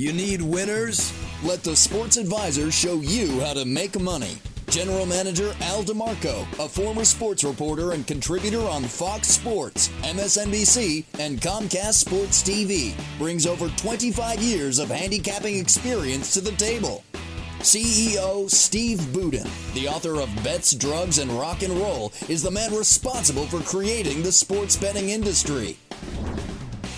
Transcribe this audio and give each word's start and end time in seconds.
You 0.00 0.14
need 0.14 0.40
winners? 0.40 1.12
Let 1.44 1.62
the 1.62 1.76
Sports 1.76 2.16
Advisor 2.16 2.70
show 2.72 3.02
you 3.02 3.38
how 3.40 3.52
to 3.52 3.66
make 3.66 4.00
money. 4.00 4.38
General 4.70 5.04
Manager 5.04 5.52
Al 5.60 5.82
DeMarco, 5.82 6.40
a 6.58 6.66
former 6.66 7.04
sports 7.04 7.44
reporter 7.44 7.92
and 7.92 8.06
contributor 8.06 8.66
on 8.66 8.82
Fox 8.82 9.28
Sports, 9.28 9.88
MSNBC, 10.00 11.04
and 11.18 11.38
Comcast 11.38 11.96
Sports 11.96 12.42
TV, 12.42 12.94
brings 13.18 13.46
over 13.46 13.68
25 13.76 14.40
years 14.42 14.78
of 14.78 14.88
handicapping 14.88 15.58
experience 15.58 16.32
to 16.32 16.40
the 16.40 16.52
table. 16.52 17.04
CEO 17.58 18.50
Steve 18.50 19.00
Budin, 19.12 19.50
the 19.74 19.86
author 19.86 20.18
of 20.18 20.34
Bets, 20.42 20.72
Drugs, 20.76 21.18
and 21.18 21.30
Rock 21.30 21.62
and 21.62 21.74
Roll, 21.74 22.10
is 22.30 22.42
the 22.42 22.50
man 22.50 22.74
responsible 22.74 23.44
for 23.44 23.60
creating 23.60 24.22
the 24.22 24.32
sports 24.32 24.78
betting 24.78 25.10
industry. 25.10 25.76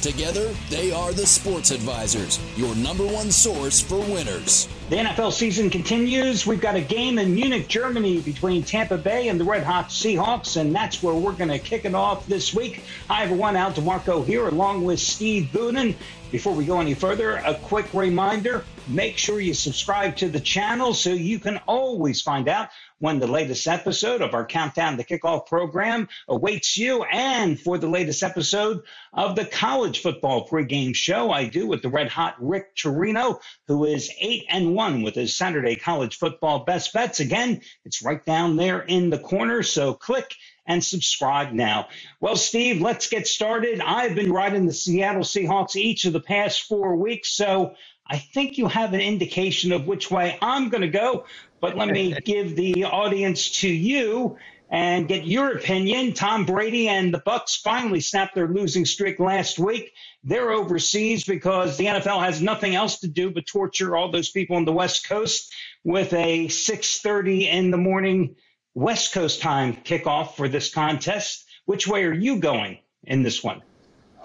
Together, 0.02 0.52
they 0.68 0.90
are 0.90 1.12
the 1.12 1.24
Sports 1.24 1.70
Advisors, 1.70 2.40
your 2.56 2.74
number 2.74 3.06
one 3.06 3.30
source 3.30 3.80
for 3.80 4.00
winners. 4.00 4.66
The 4.92 4.98
NFL 4.98 5.32
season 5.32 5.70
continues. 5.70 6.46
We've 6.46 6.60
got 6.60 6.74
a 6.74 6.80
game 6.82 7.18
in 7.18 7.34
Munich, 7.34 7.66
Germany 7.66 8.20
between 8.20 8.62
Tampa 8.62 8.98
Bay 8.98 9.28
and 9.28 9.40
the 9.40 9.44
Red 9.44 9.62
Hot 9.62 9.88
Seahawks, 9.88 10.60
and 10.60 10.74
that's 10.74 11.02
where 11.02 11.14
we're 11.14 11.32
going 11.32 11.48
to 11.48 11.58
kick 11.58 11.86
it 11.86 11.94
off 11.94 12.26
this 12.26 12.52
week. 12.52 12.82
Hi, 13.08 13.22
everyone. 13.22 13.56
Al 13.56 13.72
DeMarco 13.72 14.22
here, 14.22 14.46
along 14.48 14.84
with 14.84 15.00
Steve 15.00 15.48
Budin. 15.50 15.94
Before 16.30 16.54
we 16.54 16.66
go 16.66 16.78
any 16.78 16.92
further, 16.92 17.36
a 17.36 17.54
quick 17.54 17.86
reminder 17.94 18.66
make 18.88 19.16
sure 19.16 19.40
you 19.40 19.54
subscribe 19.54 20.16
to 20.16 20.28
the 20.28 20.40
channel 20.40 20.94
so 20.94 21.10
you 21.10 21.38
can 21.38 21.58
always 21.66 22.20
find 22.20 22.48
out 22.48 22.68
when 22.98 23.18
the 23.18 23.26
latest 23.26 23.66
episode 23.66 24.22
of 24.22 24.32
our 24.32 24.46
Countdown 24.46 24.96
to 24.96 25.04
Kickoff 25.04 25.46
program 25.46 26.08
awaits 26.28 26.78
you, 26.78 27.02
and 27.04 27.60
for 27.60 27.76
the 27.76 27.88
latest 27.88 28.22
episode 28.22 28.82
of 29.12 29.36
the 29.36 29.44
college 29.44 30.00
football 30.00 30.48
pregame 30.48 30.94
show 30.94 31.30
I 31.30 31.46
do 31.46 31.66
with 31.66 31.82
the 31.82 31.88
red 31.88 32.08
hot 32.08 32.36
Rick 32.38 32.76
Torino, 32.76 33.40
who 33.66 33.84
is 33.84 34.10
8 34.20 34.44
and 34.48 34.74
1 34.74 34.81
with 35.02 35.14
his 35.14 35.36
Saturday 35.36 35.76
college 35.76 36.18
football 36.18 36.64
best 36.64 36.92
bets. 36.92 37.20
Again, 37.20 37.60
it's 37.84 38.02
right 38.02 38.24
down 38.24 38.56
there 38.56 38.80
in 38.80 39.10
the 39.10 39.18
corner, 39.18 39.62
so 39.62 39.94
click 39.94 40.34
and 40.66 40.84
subscribe 40.84 41.52
now. 41.52 41.88
Well, 42.20 42.36
Steve, 42.36 42.80
let's 42.80 43.08
get 43.08 43.26
started. 43.26 43.80
I've 43.80 44.14
been 44.14 44.32
riding 44.32 44.66
the 44.66 44.72
Seattle 44.72 45.22
Seahawks 45.22 45.76
each 45.76 46.04
of 46.04 46.12
the 46.12 46.20
past 46.20 46.62
four 46.62 46.96
weeks, 46.96 47.30
so 47.30 47.74
I 48.06 48.18
think 48.18 48.58
you 48.58 48.66
have 48.66 48.92
an 48.92 49.00
indication 49.00 49.72
of 49.72 49.86
which 49.86 50.10
way 50.10 50.36
I'm 50.42 50.68
going 50.68 50.82
to 50.82 50.88
go. 50.88 51.26
But 51.60 51.76
let 51.76 51.88
me 51.88 52.14
give 52.24 52.56
the 52.56 52.84
audience 52.84 53.60
to 53.60 53.68
you 53.68 54.36
and 54.72 55.06
get 55.06 55.26
your 55.26 55.52
opinion. 55.52 56.14
Tom 56.14 56.46
Brady 56.46 56.88
and 56.88 57.12
the 57.12 57.20
Bucs 57.20 57.60
finally 57.60 58.00
snapped 58.00 58.34
their 58.34 58.48
losing 58.48 58.86
streak 58.86 59.20
last 59.20 59.58
week. 59.58 59.92
They're 60.24 60.50
overseas 60.50 61.24
because 61.24 61.76
the 61.76 61.84
NFL 61.84 62.24
has 62.24 62.40
nothing 62.40 62.74
else 62.74 62.98
to 63.00 63.08
do 63.08 63.30
but 63.30 63.46
torture 63.46 63.94
all 63.94 64.10
those 64.10 64.30
people 64.30 64.56
on 64.56 64.64
the 64.64 64.72
West 64.72 65.06
Coast 65.06 65.52
with 65.84 66.14
a 66.14 66.48
6:30 66.48 67.48
in 67.48 67.70
the 67.70 67.76
morning 67.76 68.34
West 68.74 69.12
Coast 69.12 69.42
time 69.42 69.76
kickoff 69.76 70.36
for 70.36 70.48
this 70.48 70.72
contest. 70.72 71.44
Which 71.66 71.86
way 71.86 72.04
are 72.04 72.14
you 72.14 72.36
going 72.36 72.78
in 73.04 73.22
this 73.22 73.44
one? 73.44 73.60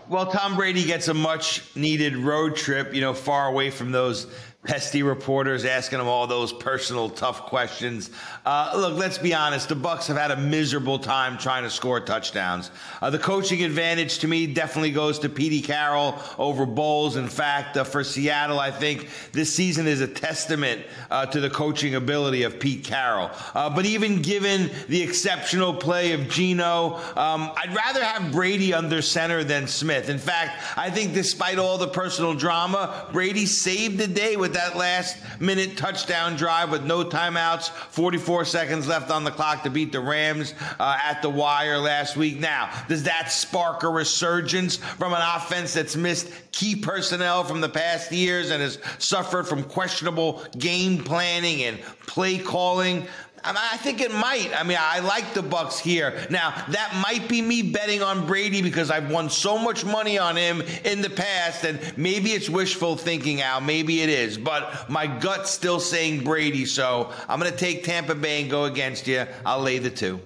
Well, 0.07 0.27
Tom 0.27 0.55
Brady 0.55 0.85
gets 0.85 1.09
a 1.09 1.13
much 1.13 1.61
needed 1.75 2.15
road 2.15 2.55
trip, 2.55 2.93
you 2.93 3.01
know, 3.01 3.13
far 3.13 3.49
away 3.49 3.69
from 3.69 3.91
those 3.91 4.25
pesty 4.63 5.01
reporters 5.01 5.63
asking 5.63 5.99
him 5.99 6.07
all 6.07 6.27
those 6.27 6.51
personal 6.51 7.09
tough 7.09 7.43
questions. 7.43 8.09
Uh, 8.45 8.73
look, 8.75 8.97
let's 8.97 9.17
be 9.17 9.33
honest. 9.33 9.69
The 9.69 9.75
Bucs 9.75 10.07
have 10.07 10.17
had 10.17 10.31
a 10.31 10.35
miserable 10.35 10.99
time 10.99 11.37
trying 11.37 11.63
to 11.63 11.69
score 11.69 11.99
touchdowns. 11.99 12.71
Uh, 13.01 13.09
the 13.09 13.19
coaching 13.19 13.63
advantage 13.63 14.19
to 14.19 14.27
me 14.27 14.45
definitely 14.47 14.91
goes 14.91 15.19
to 15.19 15.29
Petey 15.29 15.61
Carroll 15.61 16.19
over 16.37 16.65
Bowles. 16.65 17.15
In 17.15 17.27
fact, 17.27 17.77
uh, 17.77 17.83
for 17.83 18.03
Seattle, 18.03 18.59
I 18.59 18.71
think 18.71 19.07
this 19.31 19.53
season 19.53 19.87
is 19.87 20.01
a 20.01 20.07
testament 20.07 20.81
uh, 21.11 21.25
to 21.27 21.39
the 21.39 21.49
coaching 21.49 21.95
ability 21.95 22.43
of 22.43 22.59
Pete 22.59 22.83
Carroll. 22.83 23.29
Uh, 23.53 23.69
but 23.69 23.85
even 23.85 24.21
given 24.21 24.69
the 24.89 25.01
exceptional 25.01 25.73
play 25.73 26.11
of 26.11 26.27
Geno, 26.29 26.95
um, 27.15 27.51
I'd 27.55 27.73
rather 27.73 28.03
have 28.03 28.33
Brady 28.33 28.73
under 28.73 29.01
center 29.01 29.43
than 29.43 29.67
Smith. 29.67 30.09
In 30.09 30.19
fact, 30.19 30.61
I 30.77 30.89
think 30.89 31.13
despite 31.13 31.57
all 31.57 31.77
the 31.77 31.87
personal 31.87 32.33
drama, 32.33 33.07
Brady 33.13 33.45
saved 33.45 33.97
the 33.97 34.07
day 34.07 34.35
with 34.35 34.46
that 34.53 34.75
last 34.75 35.17
minute 35.39 35.77
touchdown 35.77 36.35
drive 36.35 36.71
with 36.71 36.83
no 36.83 37.03
timeouts, 37.03 37.69
44 37.69 38.45
seconds 38.45 38.87
left 38.87 39.11
on 39.11 39.23
the 39.23 39.31
clock 39.31 39.63
to 39.63 39.69
beat 39.69 39.91
the 39.91 39.99
Rams 39.99 40.53
uh, 40.79 40.97
at 41.03 41.21
the 41.21 41.29
wire 41.29 41.77
last 41.77 42.17
week. 42.17 42.39
Now, 42.39 42.69
does 42.87 43.03
that 43.03 43.31
spark 43.31 43.83
a 43.83 43.89
resurgence 43.89 44.77
from 44.77 45.13
an 45.13 45.21
offense 45.21 45.73
that's 45.73 45.95
missed 45.95 46.31
key 46.51 46.75
personnel 46.75 47.43
from 47.43 47.61
the 47.61 47.69
past 47.69 48.11
years 48.11 48.51
and 48.51 48.61
has 48.61 48.79
suffered 48.97 49.47
from 49.47 49.63
questionable 49.63 50.43
game 50.57 51.03
planning 51.03 51.63
and 51.63 51.81
play 52.07 52.37
calling? 52.37 53.07
I 53.43 53.77
think 53.77 54.01
it 54.01 54.11
might. 54.11 54.51
I 54.55 54.63
mean, 54.63 54.77
I 54.79 54.99
like 54.99 55.33
the 55.33 55.41
Bucs 55.41 55.79
here. 55.79 56.25
Now, 56.29 56.51
that 56.69 57.01
might 57.01 57.29
be 57.29 57.41
me 57.41 57.61
betting 57.61 58.01
on 58.01 58.27
Brady 58.27 58.61
because 58.61 58.91
I've 58.91 59.09
won 59.09 59.29
so 59.29 59.57
much 59.57 59.85
money 59.85 60.17
on 60.17 60.35
him 60.35 60.61
in 60.83 61.01
the 61.01 61.09
past, 61.09 61.63
and 61.63 61.79
maybe 61.97 62.31
it's 62.31 62.49
wishful 62.49 62.97
thinking, 62.97 63.41
Al. 63.41 63.61
Maybe 63.61 64.01
it 64.01 64.09
is, 64.09 64.37
but 64.37 64.89
my 64.89 65.07
gut's 65.07 65.51
still 65.51 65.79
saying 65.79 66.23
Brady. 66.23 66.65
So 66.65 67.11
I'm 67.29 67.39
going 67.39 67.51
to 67.51 67.57
take 67.57 67.83
Tampa 67.83 68.15
Bay 68.15 68.41
and 68.41 68.51
go 68.51 68.65
against 68.65 69.07
you. 69.07 69.25
I'll 69.45 69.61
lay 69.61 69.79
the 69.79 69.91
two. 69.91 70.19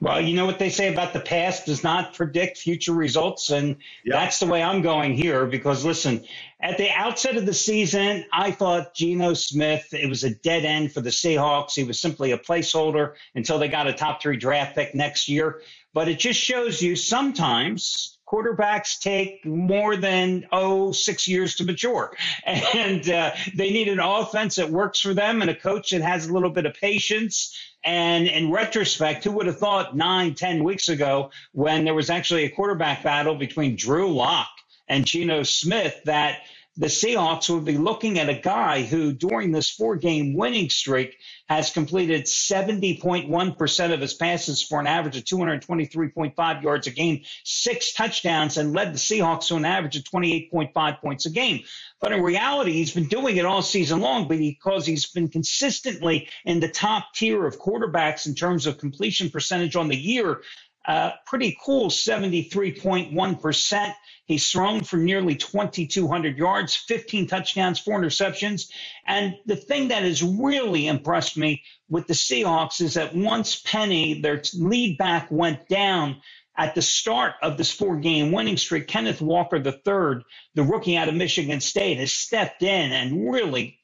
Well, 0.00 0.20
you 0.20 0.34
know 0.34 0.44
what 0.44 0.58
they 0.58 0.70
say 0.70 0.92
about 0.92 1.12
the 1.12 1.20
past 1.20 1.66
does 1.66 1.82
not 1.82 2.14
predict 2.14 2.58
future 2.58 2.92
results. 2.92 3.50
And 3.50 3.76
yep. 4.04 4.16
that's 4.16 4.38
the 4.38 4.46
way 4.46 4.62
I'm 4.62 4.82
going 4.82 5.14
here 5.14 5.46
because, 5.46 5.84
listen, 5.84 6.24
at 6.60 6.76
the 6.76 6.90
outset 6.90 7.36
of 7.36 7.46
the 7.46 7.54
season, 7.54 8.24
I 8.32 8.50
thought 8.50 8.94
Geno 8.94 9.34
Smith, 9.34 9.88
it 9.92 10.08
was 10.08 10.24
a 10.24 10.34
dead 10.34 10.64
end 10.64 10.92
for 10.92 11.00
the 11.00 11.10
Seahawks. 11.10 11.74
He 11.74 11.84
was 11.84 11.98
simply 11.98 12.32
a 12.32 12.38
placeholder 12.38 13.14
until 13.34 13.58
they 13.58 13.68
got 13.68 13.86
a 13.86 13.92
top 13.92 14.20
three 14.20 14.36
draft 14.36 14.74
pick 14.74 14.94
next 14.94 15.28
year. 15.28 15.62
But 15.94 16.08
it 16.08 16.18
just 16.18 16.40
shows 16.40 16.82
you 16.82 16.96
sometimes 16.96 18.13
quarterbacks 18.26 18.98
take 18.98 19.44
more 19.44 19.96
than 19.96 20.46
oh 20.52 20.92
six 20.92 21.28
years 21.28 21.56
to 21.56 21.64
mature. 21.64 22.16
And 22.46 23.08
uh, 23.08 23.32
they 23.54 23.70
need 23.70 23.88
an 23.88 24.00
offense 24.00 24.56
that 24.56 24.70
works 24.70 25.00
for 25.00 25.14
them 25.14 25.42
and 25.42 25.50
a 25.50 25.54
coach 25.54 25.90
that 25.90 26.02
has 26.02 26.26
a 26.26 26.32
little 26.32 26.50
bit 26.50 26.66
of 26.66 26.74
patience. 26.74 27.56
And 27.84 28.26
in 28.26 28.50
retrospect, 28.50 29.24
who 29.24 29.32
would 29.32 29.46
have 29.46 29.58
thought 29.58 29.96
nine, 29.96 30.34
ten 30.34 30.64
weeks 30.64 30.88
ago 30.88 31.30
when 31.52 31.84
there 31.84 31.94
was 31.94 32.10
actually 32.10 32.44
a 32.44 32.50
quarterback 32.50 33.02
battle 33.02 33.34
between 33.34 33.76
Drew 33.76 34.12
Lock 34.12 34.48
and 34.88 35.04
Geno 35.04 35.42
Smith 35.42 36.00
that 36.04 36.40
the 36.76 36.86
Seahawks 36.86 37.48
would 37.50 37.64
be 37.64 37.78
looking 37.78 38.18
at 38.18 38.28
a 38.28 38.34
guy 38.34 38.82
who, 38.82 39.12
during 39.12 39.52
this 39.52 39.70
four 39.70 39.94
game 39.94 40.34
winning 40.34 40.68
streak, 40.68 41.16
has 41.48 41.70
completed 41.70 42.24
70.1% 42.24 43.92
of 43.92 44.00
his 44.00 44.14
passes 44.14 44.60
for 44.60 44.80
an 44.80 44.88
average 44.88 45.16
of 45.16 45.24
223.5 45.24 46.62
yards 46.62 46.86
a 46.88 46.90
game, 46.90 47.22
six 47.44 47.92
touchdowns, 47.92 48.56
and 48.56 48.72
led 48.72 48.92
the 48.92 48.98
Seahawks 48.98 49.48
to 49.48 49.56
an 49.56 49.64
average 49.64 49.96
of 49.96 50.02
28.5 50.02 51.00
points 51.00 51.26
a 51.26 51.30
game. 51.30 51.62
But 52.00 52.12
in 52.12 52.22
reality, 52.22 52.72
he's 52.72 52.92
been 52.92 53.08
doing 53.08 53.36
it 53.36 53.44
all 53.44 53.62
season 53.62 54.00
long 54.00 54.26
because 54.26 54.84
he's 54.84 55.06
been 55.06 55.28
consistently 55.28 56.28
in 56.44 56.58
the 56.58 56.68
top 56.68 57.14
tier 57.14 57.46
of 57.46 57.58
quarterbacks 57.58 58.26
in 58.26 58.34
terms 58.34 58.66
of 58.66 58.78
completion 58.78 59.30
percentage 59.30 59.76
on 59.76 59.88
the 59.88 59.96
year. 59.96 60.42
Uh, 60.86 61.12
pretty 61.24 61.56
cool, 61.64 61.88
73.1%. 61.88 63.94
He's 64.26 64.50
thrown 64.50 64.82
for 64.82 64.96
nearly 64.96 65.36
2,200 65.36 66.38
yards, 66.38 66.74
15 66.74 67.26
touchdowns, 67.26 67.78
four 67.78 68.00
interceptions. 68.00 68.70
And 69.06 69.34
the 69.44 69.56
thing 69.56 69.88
that 69.88 70.02
has 70.02 70.22
really 70.22 70.86
impressed 70.86 71.36
me 71.36 71.62
with 71.90 72.06
the 72.06 72.14
Seahawks 72.14 72.80
is 72.80 72.94
that 72.94 73.14
once 73.14 73.60
Penny, 73.60 74.20
their 74.22 74.42
lead 74.54 74.96
back, 74.96 75.30
went 75.30 75.68
down 75.68 76.22
at 76.56 76.74
the 76.74 76.82
start 76.82 77.34
of 77.42 77.58
this 77.58 77.70
four 77.70 77.96
game 77.96 78.32
winning 78.32 78.56
streak, 78.56 78.86
Kenneth 78.86 79.20
Walker 79.20 79.56
III, 79.56 80.24
the 80.54 80.62
rookie 80.62 80.96
out 80.96 81.08
of 81.08 81.14
Michigan 81.14 81.60
State, 81.60 81.98
has 81.98 82.12
stepped 82.12 82.62
in 82.62 82.92
and 82.92 83.30
really 83.30 83.78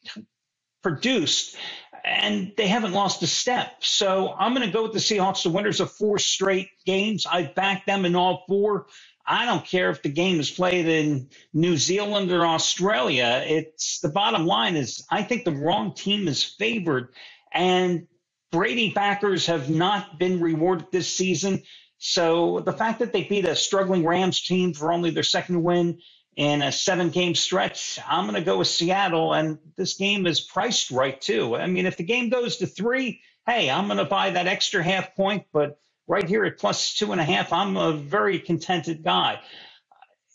produced 0.82 1.56
and 2.05 2.52
they 2.56 2.67
haven't 2.67 2.93
lost 2.93 3.23
a 3.23 3.26
step. 3.26 3.85
So 3.85 4.35
I'm 4.38 4.55
going 4.55 4.67
to 4.67 4.73
go 4.73 4.82
with 4.82 4.93
the 4.93 4.99
Seahawks, 4.99 5.43
the 5.43 5.50
winners 5.50 5.81
of 5.81 5.93
four 5.93 6.19
straight 6.19 6.69
games. 6.87 7.26
I've 7.31 7.55
backed 7.55 7.87
them 7.87 8.05
in 8.05 8.17
all 8.17 8.44
four. 8.49 8.87
I 9.26 9.47
don't 9.47 9.64
care 9.64 9.91
if 9.91 10.02
the 10.02 10.08
game 10.08 10.41
is 10.41 10.50
played 10.50 10.87
in 10.87 11.29
New 11.52 11.76
Zealand 11.76 12.32
or 12.32 12.44
Australia. 12.47 13.44
It's 13.47 14.00
the 14.00 14.08
bottom 14.08 14.47
line 14.47 14.76
is 14.76 15.06
I 15.11 15.23
think 15.23 15.44
the 15.44 15.52
wrong 15.52 15.94
team 15.94 16.26
is 16.26 16.43
favored, 16.43 17.11
and 17.52 18.06
Brady 18.50 18.91
backers 18.93 19.46
have 19.46 19.70
not 19.70 20.19
been 20.19 20.41
rewarded 20.41 20.87
this 20.91 21.14
season. 21.14 21.62
So 21.99 22.61
the 22.61 22.73
fact 22.73 22.99
that 23.00 23.12
they 23.12 23.25
beat 23.25 23.44
a 23.44 23.55
struggling 23.55 24.05
Rams 24.05 24.41
team 24.43 24.73
for 24.73 24.93
only 24.93 25.11
their 25.11 25.23
second 25.23 25.62
win 25.62 26.00
in 26.37 26.62
a 26.62 26.73
seven 26.73 27.11
game 27.11 27.35
stretch, 27.35 27.99
I'm 28.06 28.25
going 28.25 28.37
to 28.37 28.44
go 28.44 28.59
with 28.59 28.69
Seattle. 28.69 29.32
And 29.32 29.59
this 29.77 29.94
game 29.94 30.27
is 30.27 30.41
priced 30.41 30.91
right, 30.91 31.21
too. 31.21 31.56
I 31.56 31.67
mean, 31.67 31.87
if 31.87 31.97
the 31.97 32.05
game 32.05 32.29
goes 32.29 32.59
to 32.59 32.67
three, 32.67 33.21
hey, 33.47 33.71
I'm 33.71 33.87
going 33.87 33.99
to 33.99 34.05
buy 34.05 34.31
that 34.31 34.47
extra 34.47 34.82
half 34.82 35.15
point. 35.17 35.44
But 35.53 35.79
right 36.06 36.27
here 36.27 36.44
at 36.44 36.59
plus 36.59 36.94
two 36.94 37.12
and 37.12 37.21
a 37.21 37.25
half, 37.25 37.53
I'm 37.53 37.77
a 37.77 37.93
very 37.93 38.38
contented 38.38 39.03
guy. 39.03 39.41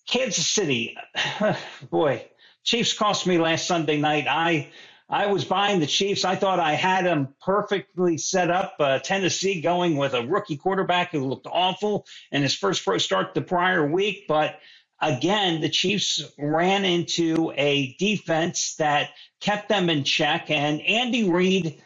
Kansas 0.08 0.48
City, 0.48 0.96
boy, 1.90 2.26
Chiefs 2.64 2.94
cost 2.94 3.26
me 3.26 3.38
last 3.38 3.68
Sunday 3.68 4.00
night. 4.00 4.28
I 4.28 4.70
I 5.08 5.28
was 5.28 5.46
buying 5.46 5.80
the 5.80 5.86
Chiefs. 5.86 6.26
I 6.26 6.36
thought 6.36 6.60
I 6.60 6.74
had 6.74 7.06
them 7.06 7.36
perfectly 7.40 8.18
set 8.18 8.50
up. 8.50 8.76
Uh, 8.80 8.98
Tennessee 9.00 9.62
going 9.62 9.98
with 9.98 10.16
a 10.16 10.26
rookie 10.26 10.58
quarterback 10.58 11.12
who 11.12 11.28
looked 11.28 11.46
awful 11.46 12.08
in 12.32 12.42
his 12.42 12.56
first 12.56 12.84
pro 12.84 12.98
start 12.98 13.36
the 13.36 13.42
prior 13.42 13.86
week. 13.86 14.26
But 14.28 14.60
again, 15.02 15.62
the 15.62 15.70
Chiefs 15.70 16.24
ran 16.38 16.86
into 16.86 17.52
a 17.56 17.96
defense 17.98 18.76
that 18.76 19.12
kept 19.40 19.70
them 19.70 19.90
in 19.90 20.04
check. 20.04 20.50
And 20.50 20.82
Andy 20.82 21.30
Reid, 21.30 21.82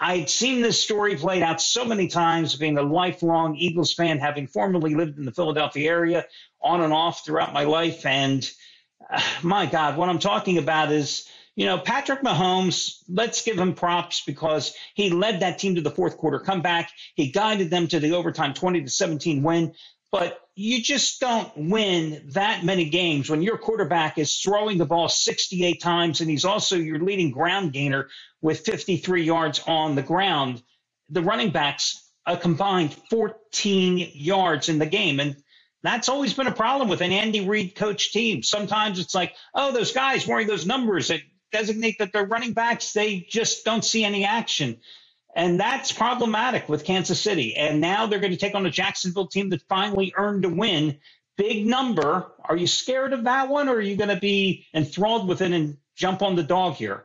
I'd 0.00 0.30
seen 0.30 0.62
this 0.62 0.82
story 0.82 1.16
played 1.16 1.42
out 1.42 1.60
so 1.60 1.84
many 1.84 2.08
times, 2.08 2.56
being 2.56 2.78
a 2.78 2.82
lifelong 2.82 3.56
Eagles 3.56 3.92
fan, 3.94 4.18
having 4.18 4.46
formerly 4.46 4.94
lived 4.94 5.18
in 5.18 5.24
the 5.24 5.32
Philadelphia 5.32 5.90
area 5.90 6.26
on 6.60 6.80
and 6.80 6.92
off 6.92 7.24
throughout 7.24 7.52
my 7.52 7.64
life. 7.64 8.04
And 8.06 8.48
uh, 9.08 9.22
my 9.42 9.66
God, 9.66 9.96
what 9.96 10.08
I'm 10.08 10.18
talking 10.18 10.58
about 10.58 10.92
is 10.92 11.28
you 11.56 11.66
know, 11.66 11.78
Patrick 11.78 12.22
Mahomes, 12.22 13.02
let's 13.08 13.42
give 13.42 13.58
him 13.58 13.74
props 13.74 14.22
because 14.24 14.72
he 14.94 15.10
led 15.10 15.40
that 15.40 15.58
team 15.58 15.74
to 15.74 15.80
the 15.80 15.90
fourth 15.90 16.16
quarter 16.16 16.38
comeback. 16.38 16.90
He 17.16 17.32
guided 17.32 17.70
them 17.70 17.86
to 17.88 18.00
the 18.00 18.12
overtime 18.12 18.54
20 18.54 18.82
to 18.82 18.88
17 18.88 19.42
win. 19.42 19.74
But 20.10 20.40
you 20.60 20.82
just 20.82 21.20
don't 21.20 21.50
win 21.56 22.22
that 22.34 22.64
many 22.64 22.90
games 22.90 23.30
when 23.30 23.42
your 23.42 23.58
quarterback 23.58 24.18
is 24.18 24.36
throwing 24.36 24.78
the 24.78 24.86
ball 24.86 25.08
68 25.08 25.80
times 25.80 26.20
and 26.20 26.28
he's 26.28 26.44
also 26.44 26.76
your 26.76 26.98
leading 27.00 27.30
ground 27.30 27.72
gainer 27.72 28.08
with 28.42 28.60
53 28.60 29.24
yards 29.24 29.60
on 29.66 29.94
the 29.94 30.02
ground. 30.02 30.62
The 31.08 31.22
running 31.22 31.50
backs 31.50 32.10
a 32.26 32.36
combined 32.36 32.94
14 33.10 34.10
yards 34.14 34.68
in 34.68 34.78
the 34.78 34.86
game. 34.86 35.20
And 35.20 35.36
that's 35.82 36.10
always 36.10 36.34
been 36.34 36.46
a 36.46 36.52
problem 36.52 36.88
with 36.90 37.00
an 37.00 37.12
Andy 37.12 37.40
Reid 37.46 37.74
coach 37.74 38.12
team. 38.12 38.42
Sometimes 38.42 38.98
it's 38.98 39.14
like, 39.14 39.34
oh, 39.54 39.72
those 39.72 39.92
guys 39.92 40.26
wearing 40.26 40.46
those 40.46 40.66
numbers 40.66 41.08
that 41.08 41.20
designate 41.52 41.98
that 41.98 42.12
they're 42.12 42.26
running 42.26 42.52
backs, 42.52 42.92
they 42.92 43.26
just 43.28 43.64
don't 43.64 43.84
see 43.84 44.04
any 44.04 44.24
action. 44.26 44.78
And 45.34 45.60
that's 45.60 45.92
problematic 45.92 46.68
with 46.68 46.84
Kansas 46.84 47.20
City. 47.20 47.56
And 47.56 47.80
now 47.80 48.06
they're 48.06 48.18
going 48.18 48.32
to 48.32 48.38
take 48.38 48.54
on 48.54 48.66
a 48.66 48.70
Jacksonville 48.70 49.28
team 49.28 49.50
that 49.50 49.62
finally 49.68 50.12
earned 50.16 50.44
a 50.44 50.48
win. 50.48 50.98
Big 51.36 51.66
number. 51.66 52.32
Are 52.44 52.56
you 52.56 52.66
scared 52.66 53.12
of 53.12 53.24
that 53.24 53.48
one, 53.48 53.68
or 53.68 53.76
are 53.76 53.80
you 53.80 53.96
going 53.96 54.14
to 54.14 54.20
be 54.20 54.66
enthralled 54.74 55.28
with 55.28 55.40
it 55.40 55.52
and 55.52 55.76
jump 55.94 56.22
on 56.22 56.36
the 56.36 56.42
dog 56.42 56.74
here? 56.74 57.04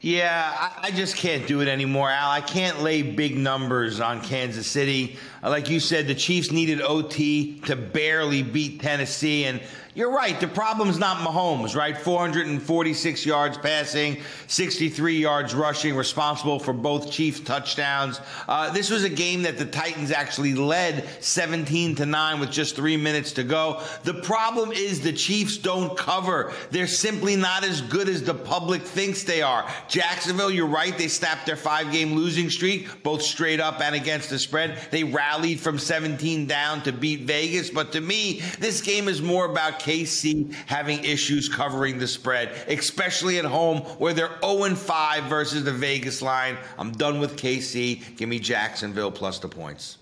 Yeah, 0.00 0.70
I, 0.82 0.90
just 0.90 1.16
can't 1.16 1.46
do 1.46 1.62
it 1.62 1.68
anymore, 1.68 2.10
Al. 2.10 2.30
I 2.30 2.42
can't 2.42 2.82
lay 2.82 3.02
big 3.02 3.36
numbers 3.36 3.98
on 3.98 4.20
Kansas 4.20 4.66
City. 4.66 5.16
Like 5.42 5.70
you 5.70 5.80
said, 5.80 6.06
the 6.06 6.14
Chiefs 6.14 6.52
needed 6.52 6.82
OT 6.82 7.60
to 7.60 7.74
barely 7.74 8.42
beat 8.42 8.80
Tennessee, 8.80 9.46
and 9.46 9.60
you're 9.96 10.12
right. 10.12 10.38
The 10.38 10.46
problem's 10.46 10.98
not 10.98 11.26
Mahomes, 11.26 11.74
right? 11.74 11.96
446 11.96 13.24
yards 13.24 13.56
passing, 13.56 14.18
63 14.46 15.18
yards 15.18 15.54
rushing, 15.54 15.96
responsible 15.96 16.58
for 16.58 16.74
both 16.74 17.10
Chiefs 17.10 17.40
touchdowns. 17.40 18.20
Uh, 18.46 18.70
this 18.70 18.90
was 18.90 19.04
a 19.04 19.08
game 19.08 19.44
that 19.44 19.56
the 19.56 19.64
Titans 19.64 20.10
actually 20.10 20.52
led 20.52 21.08
17 21.24 21.94
to 21.94 22.04
9 22.04 22.40
with 22.40 22.50
just 22.50 22.76
three 22.76 22.98
minutes 22.98 23.32
to 23.32 23.42
go. 23.42 23.82
The 24.04 24.12
problem 24.12 24.70
is 24.70 25.00
the 25.00 25.14
Chiefs 25.14 25.56
don't 25.56 25.96
cover. 25.96 26.52
They're 26.70 26.86
simply 26.86 27.34
not 27.34 27.64
as 27.64 27.80
good 27.80 28.10
as 28.10 28.22
the 28.22 28.34
public 28.34 28.82
thinks 28.82 29.22
they 29.22 29.40
are. 29.40 29.66
Jacksonville, 29.88 30.50
you're 30.50 30.66
right. 30.66 30.96
They 30.98 31.08
snapped 31.08 31.46
their 31.46 31.56
five 31.56 31.90
game 31.90 32.14
losing 32.14 32.50
streak, 32.50 33.02
both 33.02 33.22
straight 33.22 33.60
up 33.60 33.80
and 33.80 33.94
against 33.94 34.28
the 34.28 34.38
spread. 34.38 34.78
They 34.90 35.04
rallied 35.04 35.58
from 35.58 35.78
17 35.78 36.44
down 36.44 36.82
to 36.82 36.92
beat 36.92 37.22
Vegas. 37.22 37.70
But 37.70 37.92
to 37.92 38.02
me, 38.02 38.42
this 38.58 38.82
game 38.82 39.08
is 39.08 39.22
more 39.22 39.46
about 39.46 39.85
KC 39.86 40.52
having 40.66 41.04
issues 41.04 41.48
covering 41.48 41.98
the 41.98 42.08
spread, 42.08 42.50
especially 42.66 43.38
at 43.38 43.44
home 43.44 43.78
where 43.98 44.12
they're 44.12 44.36
0 44.44 44.74
5 44.74 45.24
versus 45.24 45.62
the 45.62 45.72
Vegas 45.72 46.20
line. 46.20 46.56
I'm 46.76 46.90
done 46.90 47.20
with 47.20 47.36
KC. 47.36 48.16
Give 48.16 48.28
me 48.28 48.40
Jacksonville 48.40 49.12
plus 49.12 49.38
the 49.38 49.48
points. 49.48 49.98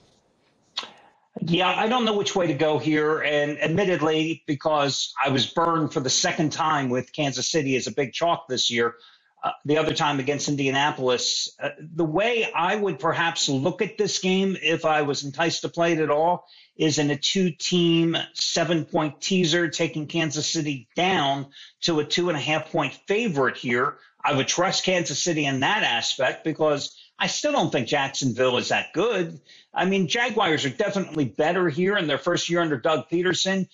Yeah, 1.42 1.68
I 1.68 1.86
don't 1.88 2.06
know 2.06 2.16
which 2.16 2.34
way 2.34 2.46
to 2.46 2.54
go 2.54 2.78
here. 2.78 3.20
And 3.20 3.60
admittedly, 3.60 4.42
because 4.46 5.12
I 5.22 5.28
was 5.28 5.46
burned 5.46 5.92
for 5.92 6.00
the 6.00 6.08
second 6.08 6.50
time 6.50 6.88
with 6.88 7.12
Kansas 7.12 7.50
City 7.50 7.76
as 7.76 7.86
a 7.86 7.92
big 7.92 8.14
chalk 8.14 8.48
this 8.48 8.70
year, 8.70 8.94
uh, 9.42 9.50
the 9.66 9.76
other 9.76 9.92
time 9.92 10.18
against 10.18 10.48
Indianapolis, 10.48 11.54
uh, 11.62 11.70
the 11.78 12.04
way 12.04 12.50
I 12.54 12.76
would 12.76 12.98
perhaps 12.98 13.50
look 13.50 13.82
at 13.82 13.98
this 13.98 14.18
game 14.20 14.56
if 14.62 14.86
I 14.86 15.02
was 15.02 15.24
enticed 15.24 15.60
to 15.62 15.68
play 15.68 15.92
it 15.92 15.98
at 15.98 16.08
all 16.08 16.46
is 16.76 16.98
in 16.98 17.10
a 17.10 17.16
two 17.16 17.50
team 17.50 18.16
seven 18.34 18.84
point 18.84 19.20
teaser, 19.20 19.68
taking 19.68 20.06
Kansas 20.06 20.50
City 20.50 20.88
down 20.96 21.46
to 21.82 22.00
a 22.00 22.04
two 22.04 22.28
and 22.28 22.36
a 22.36 22.40
half 22.40 22.70
point 22.70 22.94
favorite 23.06 23.56
here. 23.56 23.98
I 24.22 24.34
would 24.34 24.48
trust 24.48 24.84
Kansas 24.84 25.22
City 25.22 25.44
in 25.44 25.60
that 25.60 25.82
aspect 25.82 26.44
because 26.44 26.96
I 27.18 27.26
still 27.26 27.52
don't 27.52 27.70
think 27.70 27.88
Jacksonville 27.88 28.56
is 28.56 28.70
that 28.70 28.92
good. 28.92 29.40
I 29.72 29.84
mean, 29.84 30.08
Jaguars 30.08 30.64
are 30.64 30.70
definitely 30.70 31.26
better 31.26 31.68
here 31.68 31.96
in 31.96 32.06
their 32.06 32.18
first 32.18 32.48
year 32.48 32.60
under 32.60 32.78
Doug 32.78 33.08
Pederson. 33.08 33.68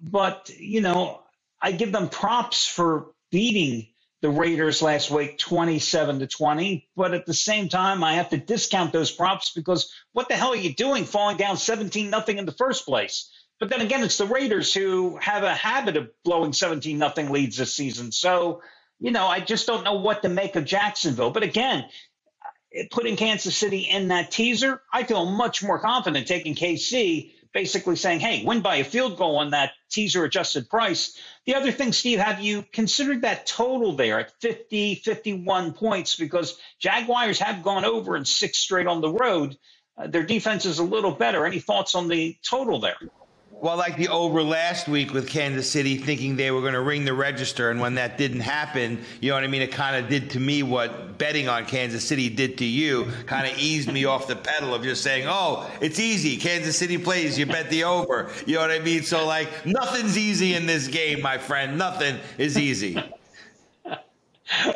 But, 0.00 0.50
you 0.56 0.80
know, 0.80 1.22
I 1.60 1.72
give 1.72 1.92
them 1.92 2.08
props 2.08 2.66
for 2.66 3.12
beating 3.30 3.88
the 4.20 4.30
Raiders 4.30 4.82
last 4.82 5.10
week 5.10 5.38
27 5.38 6.20
to 6.20 6.26
20. 6.26 6.88
But 6.96 7.14
at 7.14 7.26
the 7.26 7.34
same 7.34 7.68
time, 7.68 8.02
I 8.02 8.14
have 8.14 8.30
to 8.30 8.36
discount 8.36 8.92
those 8.92 9.12
props 9.12 9.52
because 9.54 9.92
what 10.12 10.28
the 10.28 10.34
hell 10.34 10.52
are 10.52 10.56
you 10.56 10.74
doing 10.74 11.04
falling 11.04 11.36
down 11.36 11.56
17 11.56 12.10
nothing 12.10 12.38
in 12.38 12.46
the 12.46 12.52
first 12.52 12.84
place? 12.84 13.30
But 13.60 13.70
then 13.70 13.80
again, 13.80 14.02
it's 14.02 14.18
the 14.18 14.26
Raiders 14.26 14.72
who 14.72 15.18
have 15.20 15.42
a 15.42 15.54
habit 15.54 15.96
of 15.96 16.10
blowing 16.24 16.52
17 16.52 16.98
nothing 16.98 17.30
leads 17.30 17.56
this 17.56 17.74
season. 17.74 18.12
So, 18.12 18.62
you 19.00 19.10
know, 19.10 19.26
I 19.26 19.40
just 19.40 19.66
don't 19.66 19.84
know 19.84 19.94
what 19.94 20.22
to 20.22 20.28
make 20.28 20.56
of 20.56 20.64
Jacksonville. 20.64 21.30
But 21.30 21.42
again, 21.42 21.84
putting 22.90 23.16
Kansas 23.16 23.56
City 23.56 23.80
in 23.80 24.08
that 24.08 24.30
teaser, 24.30 24.82
I 24.92 25.04
feel 25.04 25.26
much 25.26 25.62
more 25.62 25.80
confident 25.80 26.26
taking 26.26 26.54
KC 26.54 27.32
basically 27.52 27.96
saying, 27.96 28.20
hey, 28.20 28.44
win 28.44 28.60
by 28.62 28.76
a 28.76 28.84
field 28.84 29.16
goal 29.16 29.38
on 29.38 29.50
that 29.50 29.72
teaser 29.90 30.24
adjusted 30.24 30.68
price. 30.68 31.18
The 31.46 31.54
other 31.54 31.72
thing, 31.72 31.92
Steve, 31.92 32.18
have 32.18 32.40
you 32.40 32.64
considered 32.72 33.22
that 33.22 33.46
total 33.46 33.94
there 33.94 34.20
at 34.20 34.32
50, 34.40 34.96
51 34.96 35.72
points? 35.72 36.16
Because 36.16 36.58
Jaguars 36.80 37.38
have 37.40 37.62
gone 37.62 37.84
over 37.84 38.16
in 38.16 38.24
six 38.24 38.58
straight 38.58 38.86
on 38.86 39.00
the 39.00 39.12
road. 39.12 39.56
Uh, 39.96 40.06
their 40.08 40.24
defense 40.24 40.66
is 40.66 40.78
a 40.78 40.84
little 40.84 41.12
better. 41.12 41.46
Any 41.46 41.60
thoughts 41.60 41.94
on 41.94 42.08
the 42.08 42.36
total 42.48 42.80
there? 42.80 42.96
Well, 43.60 43.76
like 43.76 43.96
the 43.96 44.06
over 44.06 44.40
last 44.40 44.86
week 44.86 45.12
with 45.12 45.28
Kansas 45.28 45.68
City 45.68 45.96
thinking 45.96 46.36
they 46.36 46.52
were 46.52 46.60
going 46.60 46.74
to 46.74 46.80
ring 46.80 47.04
the 47.04 47.12
register, 47.12 47.72
and 47.72 47.80
when 47.80 47.96
that 47.96 48.16
didn't 48.16 48.38
happen, 48.38 49.00
you 49.20 49.30
know 49.30 49.34
what 49.34 49.42
I 49.42 49.48
mean? 49.48 49.62
It 49.62 49.72
kind 49.72 49.96
of 49.96 50.08
did 50.08 50.30
to 50.30 50.40
me 50.40 50.62
what 50.62 51.18
betting 51.18 51.48
on 51.48 51.66
Kansas 51.66 52.06
City 52.06 52.28
did 52.28 52.56
to 52.58 52.64
you, 52.64 53.08
kind 53.26 53.50
of 53.50 53.58
eased 53.58 53.92
me 53.92 54.04
off 54.04 54.28
the 54.28 54.36
pedal 54.36 54.74
of 54.74 54.84
just 54.84 55.02
saying, 55.02 55.26
oh, 55.28 55.68
it's 55.80 55.98
easy. 55.98 56.36
Kansas 56.36 56.78
City 56.78 56.98
plays, 56.98 57.36
you 57.36 57.46
bet 57.46 57.68
the 57.68 57.82
over. 57.82 58.30
You 58.46 58.54
know 58.54 58.60
what 58.60 58.70
I 58.70 58.78
mean? 58.78 59.02
So, 59.02 59.26
like, 59.26 59.66
nothing's 59.66 60.16
easy 60.16 60.54
in 60.54 60.66
this 60.66 60.86
game, 60.86 61.20
my 61.20 61.38
friend. 61.38 61.76
Nothing 61.76 62.20
is 62.38 62.56
easy. 62.56 63.02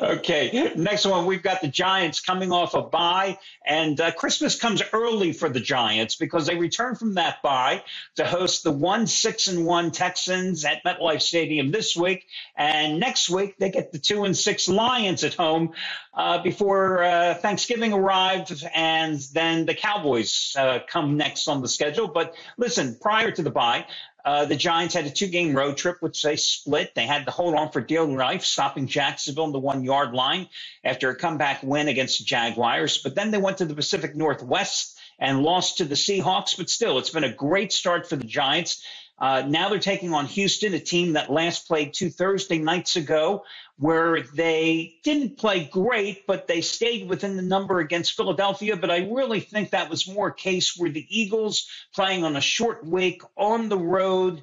Okay, 0.02 0.72
next 0.76 1.06
one 1.06 1.26
we've 1.26 1.42
got 1.42 1.62
the 1.62 1.68
Giants 1.68 2.20
coming 2.20 2.52
off 2.52 2.74
a 2.74 2.82
bye, 2.82 3.38
and 3.66 4.00
uh, 4.00 4.12
Christmas 4.12 4.58
comes 4.58 4.82
early 4.92 5.32
for 5.32 5.48
the 5.48 5.60
Giants 5.60 6.16
because 6.16 6.46
they 6.46 6.56
return 6.56 6.94
from 6.94 7.14
that 7.14 7.42
bye 7.42 7.82
to 8.16 8.26
host 8.26 8.64
the 8.64 8.72
one 8.72 9.06
six 9.06 9.48
and 9.48 9.64
one 9.64 9.90
Texans 9.90 10.64
at 10.64 10.84
MetLife 10.84 11.22
Stadium 11.22 11.70
this 11.70 11.96
week, 11.96 12.26
and 12.56 13.00
next 13.00 13.30
week 13.30 13.56
they 13.58 13.70
get 13.70 13.92
the 13.92 13.98
two 13.98 14.24
and 14.24 14.36
six 14.36 14.68
Lions 14.68 15.24
at 15.24 15.34
home 15.34 15.72
uh, 16.14 16.42
before 16.42 17.02
uh, 17.02 17.34
Thanksgiving 17.34 17.92
arrives, 17.92 18.64
and 18.74 19.18
then 19.32 19.64
the 19.64 19.74
Cowboys 19.74 20.54
uh, 20.58 20.80
come 20.86 21.16
next 21.16 21.48
on 21.48 21.62
the 21.62 21.68
schedule. 21.68 22.08
But 22.08 22.34
listen, 22.58 22.96
prior 23.00 23.30
to 23.30 23.42
the 23.42 23.50
bye, 23.50 23.86
uh, 24.24 24.44
the 24.44 24.56
Giants 24.56 24.94
had 24.94 25.06
a 25.06 25.10
two 25.10 25.26
game 25.26 25.54
road 25.54 25.76
trip, 25.76 25.98
which 26.00 26.22
they 26.22 26.36
split. 26.36 26.94
They 26.94 27.06
had 27.06 27.26
to 27.26 27.30
hold 27.32 27.54
on 27.54 27.70
for 27.70 27.80
dear 27.80 28.04
life, 28.04 28.44
stopping 28.44 28.86
Jacksonville 28.86 29.44
on 29.44 29.52
the 29.52 29.58
one 29.58 29.84
yard 29.84 30.12
line 30.14 30.48
after 30.84 31.10
a 31.10 31.16
comeback 31.16 31.62
win 31.62 31.88
against 31.88 32.18
the 32.18 32.24
Jaguars. 32.24 32.98
But 32.98 33.14
then 33.14 33.30
they 33.30 33.38
went 33.38 33.58
to 33.58 33.64
the 33.64 33.74
Pacific 33.74 34.14
Northwest 34.14 34.98
and 35.18 35.42
lost 35.42 35.78
to 35.78 35.84
the 35.84 35.94
Seahawks. 35.94 36.56
But 36.56 36.70
still, 36.70 36.98
it's 36.98 37.10
been 37.10 37.24
a 37.24 37.32
great 37.32 37.72
start 37.72 38.08
for 38.08 38.16
the 38.16 38.24
Giants. 38.24 38.84
Uh, 39.22 39.44
now 39.46 39.68
they're 39.68 39.78
taking 39.78 40.12
on 40.12 40.26
Houston, 40.26 40.74
a 40.74 40.80
team 40.80 41.12
that 41.12 41.30
last 41.30 41.68
played 41.68 41.94
two 41.94 42.10
Thursday 42.10 42.58
nights 42.58 42.96
ago, 42.96 43.44
where 43.78 44.22
they 44.34 44.96
didn't 45.04 45.38
play 45.38 45.64
great, 45.64 46.26
but 46.26 46.48
they 46.48 46.60
stayed 46.60 47.08
within 47.08 47.36
the 47.36 47.42
number 47.42 47.78
against 47.78 48.16
Philadelphia. 48.16 48.76
But 48.76 48.90
I 48.90 49.08
really 49.12 49.38
think 49.38 49.70
that 49.70 49.88
was 49.88 50.08
more 50.08 50.28
a 50.28 50.34
case 50.34 50.76
where 50.76 50.90
the 50.90 51.06
Eagles 51.08 51.68
playing 51.94 52.24
on 52.24 52.34
a 52.34 52.40
short 52.40 52.84
week 52.84 53.22
on 53.36 53.68
the 53.68 53.78
road. 53.78 54.42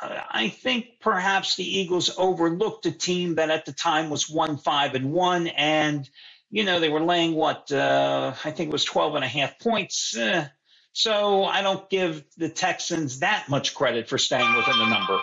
Uh, 0.00 0.20
I 0.30 0.50
think 0.50 1.00
perhaps 1.00 1.56
the 1.56 1.80
Eagles 1.80 2.16
overlooked 2.16 2.86
a 2.86 2.92
team 2.92 3.34
that 3.34 3.50
at 3.50 3.64
the 3.64 3.72
time 3.72 4.08
was 4.08 4.30
one 4.30 4.56
five 4.56 4.94
and 4.94 5.12
one, 5.12 5.48
and 5.48 6.08
you 6.48 6.62
know 6.62 6.78
they 6.78 6.90
were 6.90 7.02
laying 7.02 7.34
what 7.34 7.72
uh, 7.72 8.34
I 8.44 8.52
think 8.52 8.68
it 8.68 8.72
was 8.72 8.84
12 8.84 9.16
and 9.16 9.24
a 9.24 9.28
half 9.28 9.58
points. 9.58 10.16
Uh, 10.16 10.46
So 10.92 11.44
I 11.44 11.62
don't 11.62 11.88
give 11.88 12.24
the 12.36 12.48
Texans 12.48 13.20
that 13.20 13.48
much 13.48 13.74
credit 13.74 14.08
for 14.08 14.18
staying 14.18 14.54
within 14.56 14.78
the 14.78 14.88
number. 14.88 15.20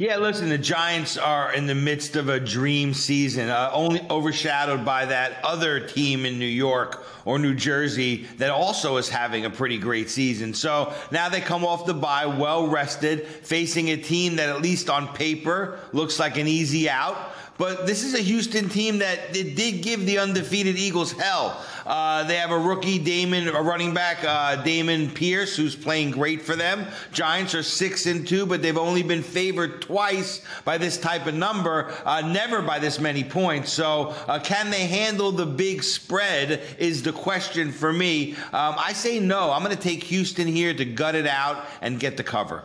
Yeah, 0.00 0.16
listen, 0.16 0.48
the 0.48 0.56
Giants 0.56 1.18
are 1.18 1.52
in 1.52 1.66
the 1.66 1.74
midst 1.74 2.16
of 2.16 2.30
a 2.30 2.40
dream 2.40 2.94
season, 2.94 3.50
uh, 3.50 3.70
only 3.70 4.00
overshadowed 4.08 4.82
by 4.82 5.04
that 5.04 5.44
other 5.44 5.78
team 5.78 6.24
in 6.24 6.38
New 6.38 6.46
York 6.46 7.04
or 7.26 7.38
New 7.38 7.54
Jersey 7.54 8.24
that 8.38 8.48
also 8.48 8.96
is 8.96 9.10
having 9.10 9.44
a 9.44 9.50
pretty 9.50 9.76
great 9.76 10.08
season. 10.08 10.54
So 10.54 10.94
now 11.12 11.28
they 11.28 11.42
come 11.42 11.66
off 11.66 11.84
the 11.84 11.92
bye, 11.92 12.24
well 12.24 12.66
rested, 12.66 13.26
facing 13.26 13.90
a 13.90 13.98
team 13.98 14.36
that, 14.36 14.48
at 14.48 14.62
least 14.62 14.88
on 14.88 15.08
paper, 15.08 15.78
looks 15.92 16.18
like 16.18 16.38
an 16.38 16.48
easy 16.48 16.88
out. 16.88 17.34
But 17.60 17.86
this 17.86 18.04
is 18.04 18.14
a 18.14 18.22
Houston 18.22 18.70
team 18.70 19.00
that 19.00 19.34
did 19.34 19.82
give 19.82 20.06
the 20.06 20.18
undefeated 20.18 20.78
Eagles 20.78 21.12
hell. 21.12 21.62
Uh, 21.84 22.24
they 22.24 22.36
have 22.36 22.52
a 22.52 22.58
rookie, 22.58 22.98
Damon, 22.98 23.48
a 23.48 23.60
running 23.60 23.92
back, 23.92 24.24
uh, 24.24 24.62
Dameon 24.64 25.14
Pierce, 25.14 25.56
who's 25.56 25.76
playing 25.76 26.12
great 26.12 26.40
for 26.40 26.56
them. 26.56 26.86
Giants 27.12 27.54
are 27.54 27.62
six 27.62 28.06
and 28.06 28.26
two, 28.26 28.46
but 28.46 28.62
they've 28.62 28.78
only 28.78 29.02
been 29.02 29.22
favored 29.22 29.82
twice 29.82 30.40
by 30.64 30.78
this 30.78 30.96
type 30.96 31.26
of 31.26 31.34
number, 31.34 31.92
uh, 32.06 32.22
never 32.22 32.62
by 32.62 32.78
this 32.78 32.98
many 32.98 33.22
points. 33.22 33.70
So, 33.70 34.14
uh, 34.26 34.38
can 34.38 34.70
they 34.70 34.86
handle 34.86 35.30
the 35.30 35.44
big 35.44 35.82
spread? 35.82 36.62
Is 36.78 37.02
the 37.02 37.12
question 37.12 37.72
for 37.72 37.92
me. 37.92 38.36
Um, 38.54 38.74
I 38.78 38.94
say 38.94 39.20
no. 39.20 39.52
I'm 39.52 39.62
going 39.62 39.76
to 39.76 39.82
take 39.82 40.02
Houston 40.04 40.48
here 40.48 40.72
to 40.72 40.86
gut 40.86 41.14
it 41.14 41.26
out 41.26 41.66
and 41.82 42.00
get 42.00 42.16
the 42.16 42.24
cover. 42.24 42.64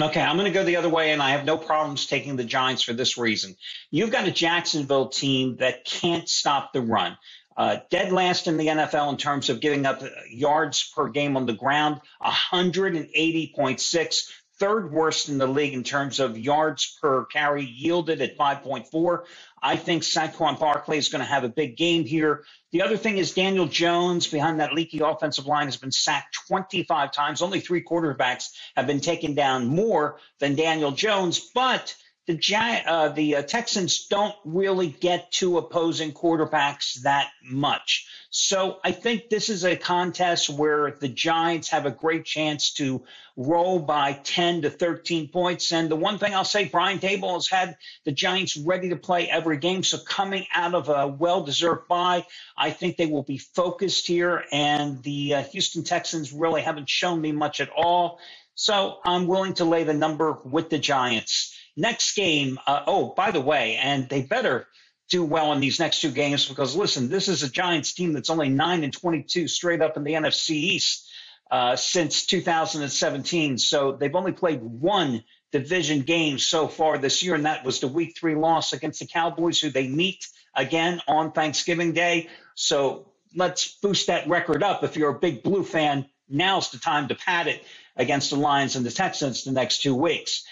Okay, 0.00 0.20
I'm 0.20 0.36
going 0.36 0.46
to 0.46 0.56
go 0.56 0.62
the 0.62 0.76
other 0.76 0.88
way, 0.88 1.10
and 1.10 1.20
I 1.20 1.30
have 1.30 1.44
no 1.44 1.58
problems 1.58 2.06
taking 2.06 2.36
the 2.36 2.44
Giants 2.44 2.82
for 2.82 2.92
this 2.92 3.18
reason. 3.18 3.56
You've 3.90 4.12
got 4.12 4.28
a 4.28 4.30
Jacksonville 4.30 5.08
team 5.08 5.56
that 5.56 5.84
can't 5.84 6.28
stop 6.28 6.72
the 6.72 6.80
run. 6.80 7.18
Uh, 7.56 7.78
dead 7.90 8.12
last 8.12 8.46
in 8.46 8.56
the 8.56 8.68
NFL 8.68 9.10
in 9.10 9.16
terms 9.16 9.50
of 9.50 9.58
giving 9.58 9.86
up 9.86 10.00
yards 10.30 10.88
per 10.94 11.08
game 11.08 11.36
on 11.36 11.46
the 11.46 11.52
ground, 11.52 12.00
180.6. 12.22 14.30
Third 14.60 14.92
worst 14.92 15.28
in 15.28 15.38
the 15.38 15.48
league 15.48 15.74
in 15.74 15.82
terms 15.82 16.20
of 16.20 16.38
yards 16.38 16.96
per 17.02 17.24
carry 17.24 17.64
yielded 17.64 18.22
at 18.22 18.38
5.4. 18.38 19.24
I 19.62 19.76
think 19.76 20.02
Saquon 20.02 20.58
Barkley 20.58 20.98
is 20.98 21.08
going 21.08 21.20
to 21.20 21.30
have 21.30 21.44
a 21.44 21.48
big 21.48 21.76
game 21.76 22.04
here. 22.04 22.44
The 22.72 22.82
other 22.82 22.96
thing 22.96 23.18
is 23.18 23.32
Daniel 23.32 23.66
Jones 23.66 24.26
behind 24.26 24.60
that 24.60 24.72
leaky 24.72 25.00
offensive 25.00 25.46
line 25.46 25.66
has 25.66 25.76
been 25.76 25.92
sacked 25.92 26.38
25 26.48 27.12
times. 27.12 27.42
Only 27.42 27.60
three 27.60 27.82
quarterbacks 27.82 28.50
have 28.76 28.86
been 28.86 29.00
taken 29.00 29.34
down 29.34 29.66
more 29.66 30.18
than 30.38 30.54
Daniel 30.54 30.92
Jones, 30.92 31.50
but 31.54 31.94
the 32.28 32.82
uh, 32.86 33.08
the 33.08 33.36
uh, 33.36 33.42
Texans 33.42 34.06
don't 34.06 34.34
really 34.44 34.88
get 34.88 35.32
to 35.32 35.56
opposing 35.56 36.12
quarterbacks 36.12 37.00
that 37.02 37.30
much. 37.42 38.06
So 38.28 38.80
I 38.84 38.92
think 38.92 39.30
this 39.30 39.48
is 39.48 39.64
a 39.64 39.76
contest 39.76 40.50
where 40.50 40.90
the 40.90 41.08
Giants 41.08 41.70
have 41.70 41.86
a 41.86 41.90
great 41.90 42.26
chance 42.26 42.74
to 42.74 43.02
roll 43.34 43.78
by 43.78 44.12
10 44.12 44.62
to 44.62 44.70
13 44.70 45.28
points. 45.28 45.72
And 45.72 45.90
the 45.90 45.96
one 45.96 46.18
thing 46.18 46.34
I'll 46.34 46.44
say, 46.44 46.66
Brian 46.66 46.98
Daboll 46.98 47.34
has 47.34 47.48
had 47.48 47.78
the 48.04 48.12
Giants 48.12 48.58
ready 48.58 48.90
to 48.90 48.96
play 48.96 49.30
every 49.30 49.56
game. 49.56 49.82
So 49.82 49.96
coming 49.96 50.46
out 50.54 50.74
of 50.74 50.90
a 50.90 51.08
well-deserved 51.08 51.88
bye, 51.88 52.26
I 52.58 52.72
think 52.72 52.98
they 52.98 53.06
will 53.06 53.22
be 53.22 53.38
focused 53.38 54.06
here. 54.06 54.44
And 54.52 55.02
the 55.02 55.36
uh, 55.36 55.42
Houston 55.44 55.82
Texans 55.82 56.30
really 56.30 56.60
haven't 56.60 56.90
shown 56.90 57.22
me 57.22 57.32
much 57.32 57.62
at 57.62 57.70
all. 57.70 58.18
So 58.54 58.98
I'm 59.06 59.26
willing 59.26 59.54
to 59.54 59.64
lay 59.64 59.84
the 59.84 59.94
number 59.94 60.36
with 60.44 60.68
the 60.68 60.78
Giants. 60.78 61.57
Next 61.78 62.16
game, 62.16 62.58
uh, 62.66 62.82
oh, 62.88 63.14
by 63.16 63.30
the 63.30 63.40
way, 63.40 63.76
and 63.76 64.08
they 64.08 64.22
better 64.22 64.66
do 65.08 65.24
well 65.24 65.52
in 65.52 65.60
these 65.60 65.78
next 65.78 66.00
two 66.00 66.10
games 66.10 66.48
because 66.48 66.74
listen, 66.74 67.08
this 67.08 67.28
is 67.28 67.44
a 67.44 67.48
Giants 67.48 67.92
team 67.92 68.12
that's 68.12 68.30
only 68.30 68.48
9 68.48 68.82
and 68.82 68.92
22 68.92 69.46
straight 69.46 69.80
up 69.80 69.96
in 69.96 70.02
the 70.02 70.14
NFC 70.14 70.50
East 70.50 71.08
uh, 71.52 71.76
since 71.76 72.26
2017. 72.26 73.58
So 73.58 73.92
they've 73.92 74.16
only 74.16 74.32
played 74.32 74.60
one 74.60 75.22
division 75.52 76.00
game 76.00 76.40
so 76.40 76.66
far 76.66 76.98
this 76.98 77.22
year, 77.22 77.36
and 77.36 77.46
that 77.46 77.64
was 77.64 77.78
the 77.78 77.86
week 77.86 78.16
three 78.18 78.34
loss 78.34 78.72
against 78.72 78.98
the 78.98 79.06
Cowboys, 79.06 79.60
who 79.60 79.70
they 79.70 79.86
meet 79.86 80.26
again 80.56 81.00
on 81.06 81.30
Thanksgiving 81.30 81.92
Day. 81.92 82.28
So 82.56 83.12
let's 83.36 83.78
boost 83.80 84.08
that 84.08 84.26
record 84.26 84.64
up. 84.64 84.82
If 84.82 84.96
you're 84.96 85.14
a 85.14 85.18
big 85.20 85.44
blue 85.44 85.62
fan, 85.62 86.06
now's 86.28 86.72
the 86.72 86.78
time 86.78 87.06
to 87.06 87.14
pad 87.14 87.46
it 87.46 87.62
against 87.96 88.30
the 88.30 88.36
Lions 88.36 88.74
and 88.74 88.84
the 88.84 88.90
Texans 88.90 89.44
the 89.44 89.52
next 89.52 89.80
two 89.82 89.94
weeks. 89.94 90.44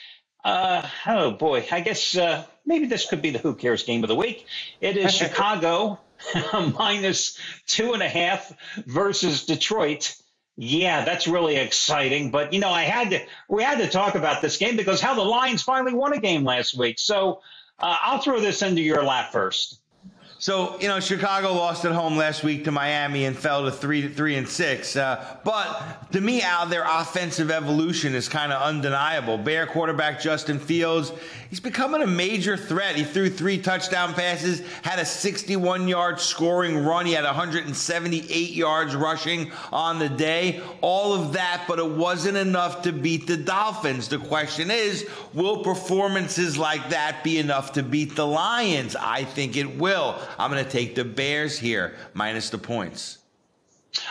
Uh, 0.46 0.88
oh 1.08 1.32
boy, 1.32 1.66
I 1.72 1.80
guess 1.80 2.16
uh, 2.16 2.44
maybe 2.64 2.86
this 2.86 3.08
could 3.08 3.20
be 3.20 3.30
the 3.30 3.40
Who 3.40 3.56
Cares 3.56 3.82
game 3.82 4.04
of 4.04 4.08
the 4.08 4.14
week. 4.14 4.46
It 4.80 4.96
is 4.96 5.12
Chicago 5.16 5.98
minus 6.78 7.36
two 7.66 7.94
and 7.94 8.02
a 8.02 8.08
half 8.08 8.52
versus 8.86 9.44
Detroit. 9.44 10.14
Yeah, 10.56 11.04
that's 11.04 11.26
really 11.26 11.56
exciting. 11.56 12.30
But 12.30 12.52
you 12.52 12.60
know, 12.60 12.70
I 12.70 12.84
had 12.84 13.10
to 13.10 13.26
we 13.48 13.64
had 13.64 13.78
to 13.78 13.88
talk 13.88 14.14
about 14.14 14.40
this 14.40 14.56
game 14.56 14.76
because 14.76 15.00
how 15.00 15.16
the 15.16 15.24
Lions 15.24 15.64
finally 15.64 15.94
won 15.94 16.12
a 16.12 16.20
game 16.20 16.44
last 16.44 16.78
week. 16.78 17.00
So 17.00 17.40
uh, 17.80 17.96
I'll 18.02 18.20
throw 18.20 18.38
this 18.38 18.62
into 18.62 18.82
your 18.82 19.02
lap 19.02 19.32
first. 19.32 19.80
So 20.38 20.78
you 20.80 20.88
know, 20.88 21.00
Chicago 21.00 21.54
lost 21.54 21.86
at 21.86 21.92
home 21.92 22.14
last 22.14 22.44
week 22.44 22.64
to 22.64 22.70
Miami 22.70 23.24
and 23.24 23.34
fell 23.36 23.64
to 23.64 23.70
three, 23.70 24.06
three 24.06 24.36
and 24.36 24.46
six. 24.46 24.94
Uh, 24.94 25.38
but 25.44 26.12
to 26.12 26.20
me, 26.20 26.42
Al, 26.42 26.66
their 26.66 26.84
offensive 26.84 27.50
evolution 27.50 28.14
is 28.14 28.28
kind 28.28 28.52
of 28.52 28.60
undeniable. 28.60 29.38
Bear 29.38 29.66
quarterback 29.66 30.20
Justin 30.20 30.58
Fields, 30.58 31.10
he's 31.48 31.60
becoming 31.60 32.02
a 32.02 32.06
major 32.06 32.54
threat. 32.58 32.96
He 32.96 33.04
threw 33.04 33.30
three 33.30 33.56
touchdown 33.56 34.12
passes, 34.12 34.60
had 34.82 34.98
a 34.98 35.02
61-yard 35.02 36.20
scoring 36.20 36.84
run. 36.84 37.06
He 37.06 37.12
had 37.12 37.24
178 37.24 38.50
yards 38.50 38.94
rushing 38.94 39.50
on 39.72 39.98
the 39.98 40.10
day. 40.10 40.60
All 40.82 41.14
of 41.14 41.32
that, 41.32 41.64
but 41.66 41.78
it 41.78 41.90
wasn't 41.90 42.36
enough 42.36 42.82
to 42.82 42.92
beat 42.92 43.26
the 43.26 43.38
Dolphins. 43.38 44.08
The 44.08 44.18
question 44.18 44.70
is, 44.70 45.08
will 45.32 45.64
performances 45.64 46.58
like 46.58 46.90
that 46.90 47.24
be 47.24 47.38
enough 47.38 47.72
to 47.72 47.82
beat 47.82 48.16
the 48.16 48.26
Lions? 48.26 48.96
I 48.96 49.24
think 49.24 49.56
it 49.56 49.78
will. 49.78 50.20
I'm 50.38 50.50
going 50.50 50.64
to 50.64 50.70
take 50.70 50.94
the 50.94 51.04
Bears 51.04 51.58
here 51.58 51.96
minus 52.14 52.50
the 52.50 52.58
points. 52.58 53.18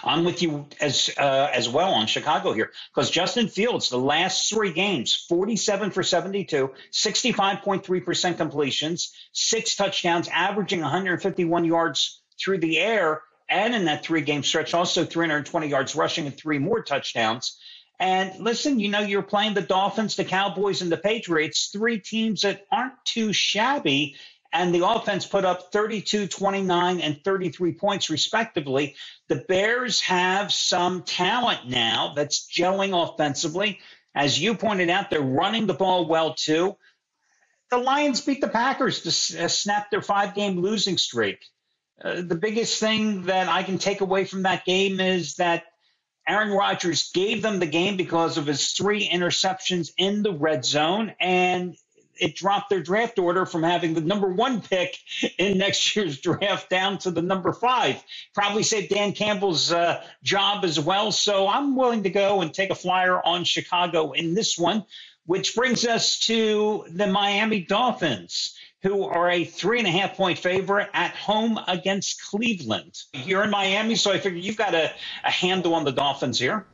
I'm 0.03 0.23
with 0.23 0.41
you 0.41 0.65
as 0.81 1.11
uh, 1.17 1.49
as 1.53 1.69
well 1.69 1.93
on 1.93 2.07
Chicago 2.07 2.53
here 2.53 2.71
because 2.93 3.09
Justin 3.11 3.47
Fields, 3.47 3.89
the 3.89 3.99
last 3.99 4.49
three 4.49 4.73
games, 4.73 5.13
47 5.29 5.91
for 5.91 6.03
72, 6.03 6.71
65.3% 6.91 8.37
completions, 8.37 9.13
six 9.31 9.75
touchdowns, 9.75 10.27
averaging 10.29 10.81
151 10.81 11.65
yards 11.65 12.21
through 12.39 12.59
the 12.59 12.79
air, 12.79 13.21
and 13.49 13.75
in 13.75 13.85
that 13.85 14.03
three 14.03 14.21
game 14.21 14.43
stretch, 14.43 14.73
also 14.73 15.05
320 15.05 15.67
yards 15.67 15.95
rushing 15.95 16.25
and 16.25 16.35
three 16.35 16.59
more 16.59 16.81
touchdowns. 16.81 17.59
And 17.97 18.37
listen, 18.39 18.79
you 18.79 18.89
know, 18.89 18.99
you're 18.99 19.21
playing 19.21 19.53
the 19.53 19.61
Dolphins, 19.61 20.17
the 20.17 20.25
Cowboys, 20.25 20.81
and 20.81 20.91
the 20.91 20.97
Patriots, 20.97 21.69
three 21.71 21.99
teams 21.99 22.41
that 22.41 22.65
aren't 22.69 22.93
too 23.05 23.31
shabby 23.31 24.17
and 24.55 24.73
the 24.73 24.87
offense 24.87 25.25
put 25.25 25.43
up 25.43 25.73
32, 25.73 26.27
29, 26.27 27.01
and 27.01 27.21
33 27.23 27.73
points, 27.73 28.09
respectively. 28.09 28.95
The 29.27 29.43
Bears 29.47 29.99
have 30.01 30.53
some 30.53 31.03
talent 31.03 31.67
now 31.67 32.13
that's 32.15 32.47
gelling 32.49 32.93
offensively. 32.93 33.79
As 34.15 34.39
you 34.39 34.55
pointed 34.55 34.89
out, 34.89 35.09
they're 35.09 35.21
running 35.21 35.67
the 35.67 35.73
ball 35.73 36.07
well, 36.07 36.33
too. 36.33 36.77
The 37.69 37.77
Lions 37.77 38.21
beat 38.21 38.39
the 38.39 38.47
Packers 38.47 39.01
to 39.01 39.43
uh, 39.43 39.47
snap 39.49 39.91
their 39.91 40.01
five 40.01 40.33
game 40.35 40.61
losing 40.61 40.97
streak. 40.97 41.43
Uh, 42.01 42.21
the 42.21 42.35
biggest 42.35 42.79
thing 42.79 43.23
that 43.23 43.49
I 43.49 43.63
can 43.63 43.77
take 43.77 43.99
away 43.99 44.23
from 44.23 44.43
that 44.43 44.63
game 44.63 45.01
is 45.01 45.35
that 45.35 45.63
Aaron 46.27 46.51
Rodgers 46.51 47.11
gave 47.13 47.41
them 47.41 47.59
the 47.59 47.65
game 47.65 47.97
because 47.97 48.37
of 48.37 48.47
his 48.47 48.71
three 48.71 49.07
interceptions 49.07 49.89
in 49.97 50.23
the 50.23 50.31
red 50.33 50.63
zone. 50.63 51.13
And 51.19 51.75
it 52.17 52.35
dropped 52.35 52.69
their 52.69 52.81
draft 52.81 53.19
order 53.19 53.45
from 53.45 53.63
having 53.63 53.93
the 53.93 54.01
number 54.01 54.27
one 54.27 54.61
pick 54.61 54.97
in 55.37 55.57
next 55.57 55.95
year's 55.95 56.19
draft 56.19 56.69
down 56.69 56.97
to 56.99 57.11
the 57.11 57.21
number 57.21 57.53
five. 57.53 58.01
Probably 58.33 58.63
saved 58.63 58.89
Dan 58.89 59.13
Campbell's 59.13 59.71
uh, 59.71 60.03
job 60.23 60.63
as 60.63 60.79
well. 60.79 61.11
So 61.11 61.47
I'm 61.47 61.75
willing 61.75 62.03
to 62.03 62.09
go 62.09 62.41
and 62.41 62.53
take 62.53 62.69
a 62.69 62.75
flyer 62.75 63.21
on 63.23 63.43
Chicago 63.43 64.11
in 64.11 64.33
this 64.33 64.57
one, 64.57 64.85
which 65.25 65.55
brings 65.55 65.85
us 65.85 66.19
to 66.21 66.85
the 66.89 67.07
Miami 67.07 67.61
Dolphins. 67.61 68.57
Who 68.83 69.05
are 69.05 69.31
a 69.31 69.45
three 69.45 69.79
and 69.79 69.87
a 69.87 69.91
half 69.91 70.15
point 70.15 70.37
favorite 70.37 70.89
at 70.93 71.15
home 71.15 71.59
against 71.67 72.23
Cleveland? 72.23 72.95
You're 73.13 73.43
in 73.43 73.49
Miami, 73.49 73.95
so 73.95 74.11
I 74.11 74.19
figure 74.19 74.37
you've 74.37 74.57
got 74.57 74.75
a, 74.75 74.91
a 75.23 75.31
handle 75.31 75.73
on 75.73 75.85
the 75.85 75.91
Dolphins 75.91 76.37
here. 76.37 76.67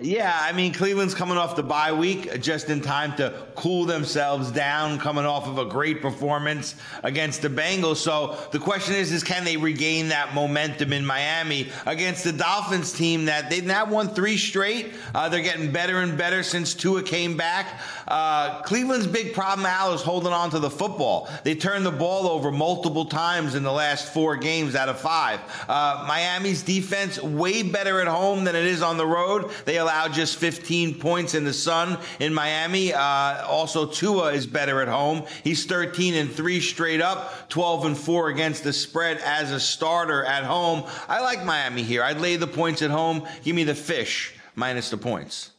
Yeah, 0.00 0.36
I 0.40 0.52
mean, 0.52 0.72
Cleveland's 0.72 1.14
coming 1.14 1.36
off 1.36 1.56
the 1.56 1.62
bye 1.62 1.92
week 1.92 2.40
just 2.40 2.68
in 2.68 2.80
time 2.80 3.16
to 3.16 3.46
cool 3.54 3.84
themselves 3.84 4.50
down, 4.50 4.98
coming 4.98 5.24
off 5.24 5.46
of 5.46 5.58
a 5.58 5.64
great 5.64 6.00
performance 6.00 6.74
against 7.02 7.42
the 7.42 7.48
Bengals. 7.48 7.96
So 7.96 8.38
the 8.52 8.58
question 8.58 8.94
is, 8.94 9.10
is 9.12 9.24
can 9.24 9.44
they 9.44 9.56
regain 9.56 10.08
that 10.08 10.34
momentum 10.34 10.92
in 10.92 11.04
Miami 11.04 11.70
against 11.86 12.24
the 12.24 12.32
Dolphins 12.32 12.92
team 12.92 13.24
that 13.24 13.50
they've 13.50 13.64
now 13.64 13.86
won 13.86 14.08
three 14.08 14.36
straight? 14.36 14.94
Uh, 15.14 15.28
they're 15.28 15.42
getting 15.42 15.72
better 15.72 16.00
and 16.00 16.16
better 16.16 16.42
since 16.42 16.74
Tua 16.74 17.02
came 17.02 17.36
back. 17.36 17.80
Uh, 18.06 18.62
Cleveland's 18.62 19.06
big 19.06 19.34
problem, 19.34 19.66
Al, 19.66 19.94
is 19.94 20.02
holding 20.02 20.32
on 20.32 20.50
to 20.50 20.58
the 20.58 20.70
football. 20.70 21.28
They 21.44 21.54
turned 21.54 21.84
the 21.84 21.90
ball 21.90 22.28
over 22.28 22.50
multiple 22.50 23.06
times 23.06 23.54
in 23.54 23.62
the 23.62 23.72
last 23.72 24.12
four 24.12 24.36
games 24.36 24.74
out 24.74 24.88
of 24.88 25.00
five. 25.00 25.40
Uh, 25.68 26.04
Miami's 26.06 26.62
defense 26.62 27.20
way 27.22 27.62
better 27.62 28.00
at 28.00 28.06
home 28.06 28.44
than 28.44 28.54
it 28.54 28.64
is 28.64 28.82
on 28.82 28.96
the 28.96 29.06
road. 29.06 29.50
They 29.64 29.77
allowed 29.78 30.12
just 30.12 30.36
15 30.36 30.98
points 31.00 31.34
in 31.34 31.44
the 31.44 31.52
sun 31.52 31.98
in 32.20 32.34
Miami. 32.34 32.92
Uh, 32.92 33.46
also, 33.46 33.86
Tua 33.86 34.32
is 34.32 34.46
better 34.46 34.82
at 34.82 34.88
home. 34.88 35.24
He's 35.42 35.66
13 35.66 36.14
and 36.14 36.30
three 36.30 36.60
straight 36.60 37.00
up, 37.00 37.48
12 37.48 37.86
and 37.86 37.98
four 37.98 38.28
against 38.28 38.64
the 38.64 38.72
spread 38.72 39.18
as 39.18 39.50
a 39.50 39.60
starter 39.60 40.24
at 40.24 40.44
home. 40.44 40.84
I 41.08 41.20
like 41.20 41.44
Miami 41.44 41.82
here. 41.82 42.02
I'd 42.02 42.20
lay 42.20 42.36
the 42.36 42.46
points 42.46 42.82
at 42.82 42.90
home. 42.90 43.26
Give 43.42 43.56
me 43.56 43.64
the 43.64 43.74
fish 43.74 44.34
minus 44.54 44.90
the 44.90 44.98
points. 44.98 45.52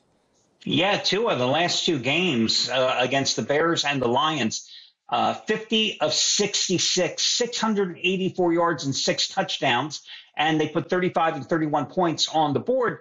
Yeah, 0.66 0.98
Tua, 0.98 1.38
the 1.38 1.48
last 1.48 1.86
two 1.86 2.00
games 2.00 2.70
uh, 2.70 2.98
against 3.00 3.36
the 3.36 3.42
Bears 3.42 3.86
and 3.86 4.02
the 4.02 4.08
Lions, 4.08 4.70
uh, 5.08 5.34
50 5.34 6.02
of 6.02 6.14
66, 6.14 7.24
684 7.24 8.54
yards 8.54 8.86
and 8.86 8.94
six 8.94 9.30
touchdowns, 9.30 10.02
and 10.36 10.60
they 10.60 10.68
put 10.68 10.90
35 10.90 11.36
and 11.36 11.46
31 11.46 11.86
points 11.88 12.28
on 12.28 12.54
the 12.54 12.60
board 12.60 13.00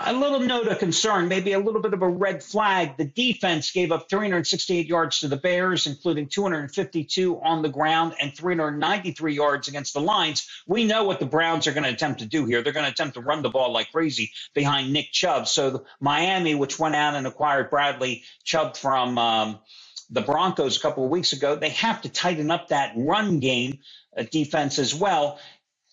a 0.00 0.12
little 0.12 0.40
note 0.40 0.68
of 0.68 0.78
concern, 0.78 1.28
maybe 1.28 1.52
a 1.52 1.58
little 1.58 1.80
bit 1.80 1.92
of 1.92 2.02
a 2.02 2.08
red 2.08 2.42
flag. 2.42 2.96
The 2.96 3.04
defense 3.04 3.70
gave 3.70 3.90
up 3.90 4.08
368 4.08 4.86
yards 4.86 5.20
to 5.20 5.28
the 5.28 5.36
Bears, 5.36 5.86
including 5.86 6.28
252 6.28 7.40
on 7.40 7.62
the 7.62 7.68
ground 7.68 8.14
and 8.20 8.34
393 8.34 9.34
yards 9.34 9.66
against 9.66 9.94
the 9.94 10.00
Lions. 10.00 10.48
We 10.66 10.84
know 10.84 11.04
what 11.04 11.18
the 11.18 11.26
Browns 11.26 11.66
are 11.66 11.72
going 11.72 11.84
to 11.84 11.90
attempt 11.90 12.20
to 12.20 12.26
do 12.26 12.44
here. 12.44 12.62
They're 12.62 12.72
going 12.72 12.86
to 12.86 12.92
attempt 12.92 13.14
to 13.14 13.20
run 13.20 13.42
the 13.42 13.50
ball 13.50 13.72
like 13.72 13.90
crazy 13.90 14.30
behind 14.54 14.92
Nick 14.92 15.10
Chubb. 15.10 15.48
So 15.48 15.84
Miami, 16.00 16.54
which 16.54 16.78
went 16.78 16.94
out 16.94 17.14
and 17.14 17.26
acquired 17.26 17.70
Bradley 17.70 18.22
Chubb 18.44 18.76
from 18.76 19.18
um, 19.18 19.58
the 20.10 20.20
Broncos 20.20 20.76
a 20.76 20.80
couple 20.80 21.04
of 21.04 21.10
weeks 21.10 21.32
ago, 21.32 21.56
they 21.56 21.70
have 21.70 22.02
to 22.02 22.08
tighten 22.08 22.50
up 22.50 22.68
that 22.68 22.92
run 22.96 23.40
game 23.40 23.80
uh, 24.16 24.22
defense 24.30 24.78
as 24.78 24.94
well. 24.94 25.40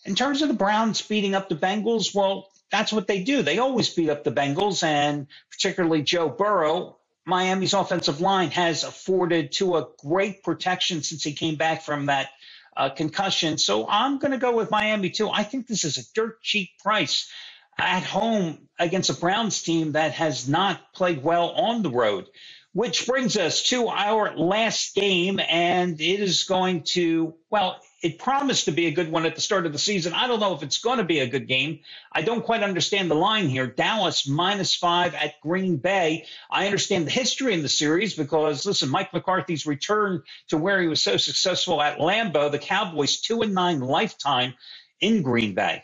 In 0.06 0.14
terms 0.14 0.44
of 0.44 0.48
the 0.50 0.54
Browns 0.54 1.02
beating 1.02 1.34
up 1.34 1.50
the 1.50 1.56
Bengals, 1.56 2.14
well, 2.14 2.50
that's 2.72 2.92
what 2.92 3.08
they 3.08 3.24
do. 3.24 3.42
They 3.42 3.60
always 3.60 3.90
beat 3.90 4.10
up 4.10 4.24
the 4.24 4.32
Bengals, 4.32 4.84
and 4.84 5.28
particularly 5.52 6.02
Joe 6.02 6.30
Burrow. 6.30 6.98
Miami's 7.26 7.74
offensive 7.74 8.22
line 8.22 8.52
has 8.52 8.84
afforded 8.84 9.52
to 9.54 9.78
a 9.78 9.88
great 10.00 10.44
protection 10.44 11.02
since 11.02 11.24
he 11.24 11.34
came 11.34 11.56
back 11.56 11.82
from 11.82 12.06
that 12.06 12.30
uh, 12.78 12.90
concussion. 12.90 13.58
So 13.58 13.88
I'm 13.90 14.20
going 14.20 14.32
to 14.32 14.38
go 14.38 14.56
with 14.56 14.70
Miami 14.70 15.10
too. 15.10 15.30
I 15.30 15.44
think 15.44 15.68
this 15.68 15.84
is 15.84 15.98
a 15.98 16.04
dirt 16.14 16.42
cheap 16.42 16.70
price 16.84 17.32
at 17.80 18.04
home 18.04 18.68
against 18.78 19.10
a 19.10 19.14
Browns 19.14 19.62
team 19.64 19.94
that 19.94 20.14
has 20.14 20.48
not 20.48 20.94
played 20.94 21.24
well 21.24 21.50
on 21.50 21.82
the 21.82 21.90
road. 21.90 22.28
Which 22.74 23.08
brings 23.08 23.38
us 23.38 23.64
to 23.70 23.88
our 23.88 24.36
last 24.36 24.96
game, 24.96 25.40
and 25.40 26.00
it 26.02 26.20
is 26.20 26.44
going 26.44 26.84
to, 26.84 27.36
well, 27.50 27.80
it 28.06 28.20
promised 28.20 28.66
to 28.66 28.72
be 28.72 28.86
a 28.86 28.92
good 28.92 29.12
one 29.12 29.26
at 29.26 29.34
the 29.34 29.42
start 29.42 29.66
of 29.66 29.74
the 29.74 29.80
season. 29.80 30.14
I 30.14 30.28
don't 30.28 30.40
know 30.40 30.54
if 30.54 30.62
it's 30.62 30.78
going 30.78 31.00
to 31.00 31.04
be 31.04 31.22
a 31.22 31.28
good 31.28 31.48
game. 31.48 31.80
I 32.12 32.22
don't 32.22 32.46
quite 32.46 32.62
understand 32.62 33.10
the 33.10 33.16
line 33.16 33.50
here. 33.50 33.66
Dallas 33.66 34.28
minus 34.28 34.76
five 34.76 35.16
at 35.16 35.42
Green 35.42 35.78
Bay. 35.78 36.28
I 36.52 36.68
understand 36.68 37.08
the 37.08 37.12
history 37.12 37.56
in 37.56 37.64
the 37.64 37.68
series 37.68 38.14
because, 38.14 38.64
listen, 38.64 38.90
Mike 38.90 39.12
McCarthy's 39.12 39.66
return 39.66 40.22
to 40.50 40.58
where 40.58 40.80
he 40.80 40.88
was 40.88 41.02
so 41.02 41.18
successful 41.18 41.82
at 41.82 41.98
Lambeau, 41.98 42.52
the 42.52 42.60
Cowboys 42.60 43.22
two 43.22 43.42
and 43.42 43.56
nine 43.56 43.80
lifetime 43.80 44.54
in 45.02 45.24
Green 45.24 45.56
Bay. 45.56 45.84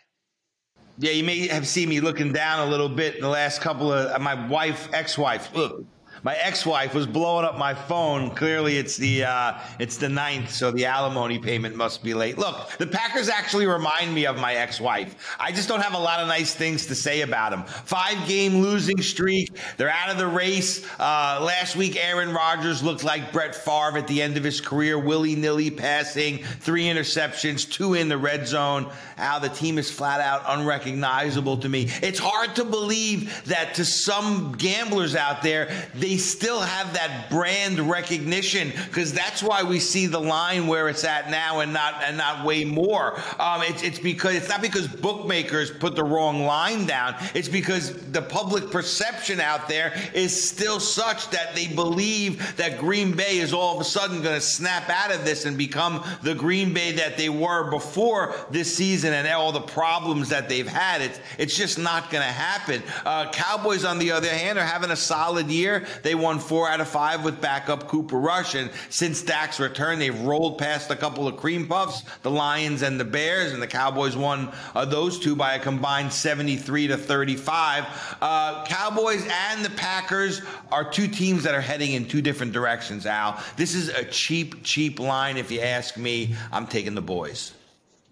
Yeah, 1.00 1.14
you 1.14 1.24
may 1.24 1.48
have 1.48 1.68
seen 1.68 1.90
me 1.90 2.02
looking 2.02 2.34
down 2.34 2.68
a 2.68 2.70
little 2.70 2.90
bit 2.90 3.16
in 3.16 3.22
the 3.22 3.30
last 3.30 3.62
couple 3.62 3.92
of 3.92 4.22
my 4.22 4.48
wife, 4.48 4.90
ex-wife. 4.94 5.56
Look, 5.56 5.88
my 6.24 6.36
ex-wife 6.36 6.94
was 6.94 7.08
blowing 7.08 7.46
up 7.46 7.58
my 7.58 7.74
phone. 7.74 8.32
Clearly, 8.32 8.78
it's 8.78 8.98
the 8.98 9.24
uh, 9.24 9.60
it's 9.80 9.98
the 9.98 10.10
ninth, 10.10 10.52
so 10.52 10.72
the 10.72 10.86
alimony 10.86 11.40
payment 11.40 11.76
must 11.76 12.04
be 12.04 12.14
late. 12.14 12.38
Look, 12.38 12.78
the 12.78 12.88
Packers 12.88 13.30
actually 13.30 13.66
remind 13.66 14.14
me 14.14 14.26
of 14.26 14.40
my 14.40 14.54
ex-wife. 14.54 15.16
I 15.40 15.52
just 15.52 15.68
don't 15.68 15.82
have 15.82 15.94
a 15.94 16.00
lot 16.00 16.20
of 16.20 16.28
nice 16.28 16.54
things 16.54 16.86
to 16.88 16.96
say 16.96 17.22
about 17.22 17.52
them. 17.52 17.64
Five-game 17.64 18.62
losing 18.62 19.02
streak. 19.02 19.50
They're 19.78 19.90
out 19.90 20.10
of 20.10 20.18
the 20.18 20.28
race. 20.28 20.86
Uh, 21.00 21.40
last 21.42 21.76
week, 21.76 21.98
Aaron 21.98 22.34
Rodgers 22.34 22.84
looked 22.84 23.04
like 23.04 23.32
Brett 23.32 23.56
Favre 23.56 23.98
at 23.98 24.08
the 24.08 24.22
end 24.22 24.38
of 24.38 24.44
his 24.44 24.62
career, 24.62 25.00
willy-nilly 25.00 25.72
passing, 25.72 26.40
three 26.40 26.86
interceptions, 26.86 27.70
two 27.70 27.96
in 27.96 28.10
the 28.10 28.18
red 28.18 28.48
zone. 28.48 28.92
Al, 29.18 29.40
the 29.40 29.50
team 29.50 29.78
is 29.78 29.90
flat 29.90 30.20
out 30.22 30.44
unrecognizable 30.48 31.58
to 31.58 31.70
me. 31.70 31.90
It's 32.02 32.20
hard 32.20 32.56
to 32.56 32.64
believe 32.64 33.44
that 33.46 33.76
to 33.76 33.86
some 33.86 34.54
gamblers 34.54 35.16
out 35.16 35.42
there, 35.42 35.72
they 35.94 36.11
they 36.12 36.18
still 36.18 36.60
have 36.60 36.94
that 36.94 37.30
brand 37.30 37.80
recognition 37.80 38.74
because 38.90 39.14
that's 39.14 39.42
why 39.42 39.64
we 39.64 39.80
see 39.80 40.08
the 40.08 40.20
line 40.20 40.68
where 40.68 40.90
it's 40.90 41.06
at 41.06 41.32
now 41.32 41.62
and 41.62 41.72
not 41.72 42.04
and 42.04 42.18
not 42.18 42.46
way 42.46 42.66
more. 42.66 43.18
Um, 43.40 43.62
it's, 43.62 43.82
it's 43.82 43.98
because 43.98 44.36
it's 44.36 44.50
not 44.50 44.62
because 44.62 44.90
bookmakers 44.90 45.72
put 45.72 45.96
the 45.96 46.04
wrong 46.04 46.44
line 46.44 46.86
down. 46.86 47.16
It's 47.34 47.48
because 47.48 47.94
the 48.12 48.22
public 48.22 48.72
perception 48.72 49.40
out 49.40 49.70
there 49.70 49.94
is 50.14 50.50
still 50.50 50.82
such 50.82 51.30
that 51.30 51.56
they 51.56 51.68
believe 51.68 52.58
that 52.58 52.78
Green 52.78 53.16
Bay 53.16 53.38
is 53.38 53.54
all 53.54 53.76
of 53.76 53.80
a 53.80 53.86
sudden 53.86 54.22
going 54.22 54.36
to 54.36 54.42
snap 54.42 54.90
out 54.90 55.16
of 55.16 55.24
this 55.24 55.46
and 55.46 55.58
become 55.58 56.04
the 56.24 56.36
Green 56.36 56.74
Bay 56.74 56.92
that 56.92 57.16
they 57.16 57.30
were 57.30 57.70
before 57.72 58.36
this 58.50 58.76
season 58.76 59.14
and 59.14 59.26
all 59.30 59.54
the 59.54 59.62
problems 59.62 60.28
that 60.28 60.50
they've 60.50 60.68
had. 60.68 61.02
It's 61.02 61.20
it's 61.38 61.56
just 61.56 61.80
not 61.80 62.12
going 62.12 62.24
to 62.26 62.34
happen. 62.34 62.84
Uh, 63.06 63.32
Cowboys, 63.32 63.86
on 63.86 63.98
the 63.98 64.12
other 64.12 64.28
hand, 64.28 64.60
are 64.60 64.66
having 64.66 64.92
a 64.92 64.96
solid 64.98 65.48
year. 65.48 65.86
They 66.04 66.16
won 66.16 66.40
four 66.40 66.70
out 66.70 66.82
of 66.82 66.88
five 66.88 67.24
with 67.24 67.42
backup 67.42 67.88
Cooper 67.88 68.20
Rush. 68.20 68.56
And 68.56 68.70
since 68.90 69.22
Dak's 69.22 69.60
return, 69.60 70.00
they've 70.00 70.20
rolled 70.22 70.58
past 70.58 70.92
a 70.92 70.96
couple 70.96 71.28
of 71.28 71.38
cream 71.38 71.68
puffs, 71.68 72.04
the 72.24 72.32
Lions 72.32 72.82
and 72.82 73.00
the 73.00 73.06
Bears, 73.06 73.54
and 73.54 73.62
the 73.62 73.68
Cowboys 73.68 74.16
won 74.16 74.52
uh, 74.76 74.86
those 74.86 75.20
two 75.20 75.36
by 75.36 75.56
a 75.56 75.60
combined 75.60 76.12
73 76.12 76.88
to 76.88 76.98
35. 76.98 78.18
Uh, 78.22 78.66
Cowboys 78.66 79.26
and 79.50 79.64
the 79.64 79.70
Packers 79.72 80.42
are 80.72 80.90
two 80.90 81.08
teams 81.08 81.44
that 81.44 81.54
are 81.54 81.62
heading 81.62 81.94
in 81.94 82.08
two 82.08 82.22
different 82.22 82.54
directions, 82.54 83.06
Al. 83.06 83.42
This 83.58 83.76
is 83.76 83.90
a 83.90 84.04
cheap, 84.06 84.64
cheap 84.64 85.00
line. 85.00 85.38
If 85.38 85.52
you 85.52 85.62
ask 85.62 85.98
me, 85.98 86.36
I'm 86.52 86.68
taking 86.68 86.96
the 86.96 87.02
boys. 87.02 87.54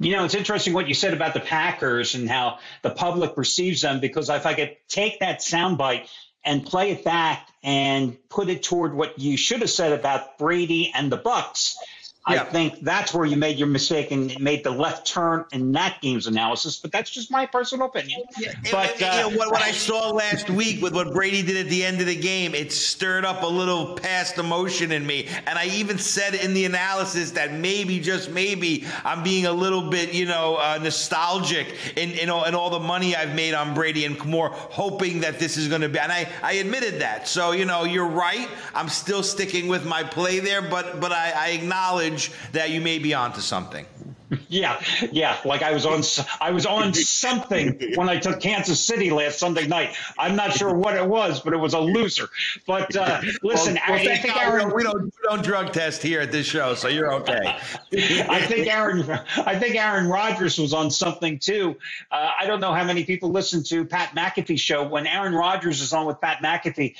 You 0.01 0.15
know, 0.15 0.23
it's 0.23 0.35
interesting 0.35 0.73
what 0.73 0.87
you 0.87 0.93
said 0.93 1.13
about 1.13 1.33
the 1.33 1.41
Packers 1.41 2.15
and 2.15 2.29
how 2.29 2.59
the 2.83 2.89
public 2.89 3.35
perceives 3.35 3.81
them 3.81 3.99
because 3.99 4.29
if 4.29 4.45
I 4.45 4.53
could 4.53 4.77
take 4.87 5.19
that 5.19 5.39
soundbite 5.39 6.07
and 6.43 6.65
play 6.65 6.91
it 6.91 7.03
back 7.03 7.47
and 7.63 8.17
put 8.29 8.49
it 8.49 8.63
toward 8.63 8.93
what 8.93 9.19
you 9.19 9.37
should 9.37 9.61
have 9.61 9.69
said 9.69 9.91
about 9.91 10.37
Brady 10.37 10.91
and 10.93 11.11
the 11.11 11.17
Bucs, 11.17 11.75
yeah. 12.33 12.41
I 12.41 12.45
think 12.45 12.81
that's 12.81 13.13
where 13.13 13.25
you 13.25 13.37
made 13.37 13.57
your 13.57 13.67
mistake 13.67 14.11
and 14.11 14.37
made 14.39 14.63
the 14.63 14.71
left 14.71 15.07
turn 15.07 15.45
in 15.51 15.71
that 15.73 16.01
game's 16.01 16.27
analysis. 16.27 16.77
But 16.77 16.91
that's 16.91 17.09
just 17.09 17.31
my 17.31 17.45
personal 17.45 17.87
opinion. 17.87 18.23
Yeah. 18.37 18.53
But 18.71 19.01
uh, 19.01 19.05
you 19.05 19.21
know, 19.31 19.37
what, 19.37 19.51
what 19.51 19.61
I 19.61 19.71
saw 19.71 20.09
last 20.13 20.49
week 20.49 20.81
with 20.81 20.93
what 20.93 21.13
Brady 21.13 21.41
did 21.41 21.57
at 21.57 21.69
the 21.69 21.83
end 21.83 21.99
of 22.01 22.07
the 22.07 22.15
game, 22.15 22.53
it 22.53 22.71
stirred 22.71 23.25
up 23.25 23.43
a 23.43 23.47
little 23.47 23.95
past 23.95 24.37
emotion 24.37 24.91
in 24.91 25.05
me. 25.05 25.27
And 25.47 25.57
I 25.57 25.65
even 25.67 25.97
said 25.97 26.35
in 26.35 26.53
the 26.53 26.65
analysis 26.65 27.31
that 27.31 27.53
maybe, 27.53 27.99
just 27.99 28.29
maybe, 28.29 28.85
I'm 29.03 29.23
being 29.23 29.45
a 29.45 29.53
little 29.53 29.89
bit, 29.89 30.13
you 30.13 30.25
know, 30.25 30.57
uh, 30.57 30.79
nostalgic 30.81 31.73
in, 31.95 32.11
in 32.11 32.29
all, 32.29 32.45
in 32.45 32.55
all 32.55 32.69
the 32.69 32.79
money 32.79 33.15
I've 33.15 33.35
made 33.35 33.53
on 33.53 33.73
Brady 33.73 34.05
and 34.05 34.23
more 34.25 34.49
hoping 34.49 35.21
that 35.21 35.39
this 35.39 35.57
is 35.57 35.67
going 35.67 35.81
to 35.81 35.89
be. 35.89 35.99
And 35.99 36.11
I, 36.11 36.29
I 36.43 36.53
admitted 36.53 37.01
that. 37.01 37.27
So, 37.27 37.51
you 37.51 37.65
know, 37.65 37.83
you're 37.83 38.07
right. 38.07 38.47
I'm 38.73 38.89
still 38.89 39.23
sticking 39.23 39.67
with 39.67 39.85
my 39.85 40.03
play 40.03 40.39
there, 40.39 40.61
but 40.61 40.99
but 40.99 41.11
I, 41.11 41.31
I 41.35 41.49
acknowledge 41.49 42.18
that 42.51 42.69
you 42.69 42.81
may 42.81 42.99
be 42.99 43.13
onto 43.13 43.41
something. 43.41 43.85
Yeah, 44.47 44.81
yeah. 45.11 45.37
Like 45.43 45.63
I 45.63 45.71
was 45.71 45.85
on, 45.85 46.03
I 46.39 46.51
was 46.51 46.65
on 46.65 46.93
something 46.93 47.93
when 47.95 48.09
I 48.09 48.19
took 48.19 48.39
Kansas 48.39 48.79
City 48.79 49.09
last 49.09 49.39
Sunday 49.39 49.67
night. 49.67 49.95
I'm 50.17 50.35
not 50.35 50.53
sure 50.53 50.73
what 50.73 50.95
it 50.95 51.05
was, 51.05 51.39
but 51.41 51.53
it 51.53 51.57
was 51.57 51.73
a 51.73 51.79
loser. 51.79 52.29
But 52.67 52.95
uh, 52.95 53.21
listen, 53.41 53.75
well, 53.75 53.83
well, 53.89 54.07
I, 54.07 54.11
I, 54.13 54.17
think 54.17 54.37
Aaron, 54.37 54.73
we 54.73 54.83
don't 54.83 55.03
we 55.03 55.11
don't 55.23 55.43
drug 55.43 55.73
test 55.73 56.03
here 56.03 56.21
at 56.21 56.31
this 56.31 56.45
show, 56.45 56.75
so 56.75 56.87
you're 56.87 57.11
okay. 57.13 57.41
I 57.93 58.41
think 58.41 58.67
Aaron, 58.67 59.09
I 59.37 59.57
think 59.57 59.75
Aaron 59.75 60.07
Rodgers 60.07 60.57
was 60.57 60.73
on 60.73 60.91
something 60.91 61.39
too. 61.39 61.75
Uh, 62.11 62.31
I 62.39 62.45
don't 62.45 62.59
know 62.59 62.73
how 62.73 62.83
many 62.83 63.05
people 63.05 63.31
listen 63.31 63.63
to 63.65 63.85
Pat 63.85 64.15
McAfee 64.15 64.59
show 64.59 64.87
when 64.87 65.07
Aaron 65.07 65.33
Rodgers 65.33 65.81
is 65.81 65.93
on 65.93 66.05
with 66.05 66.21
Pat 66.21 66.41
McAfee. 66.43 66.95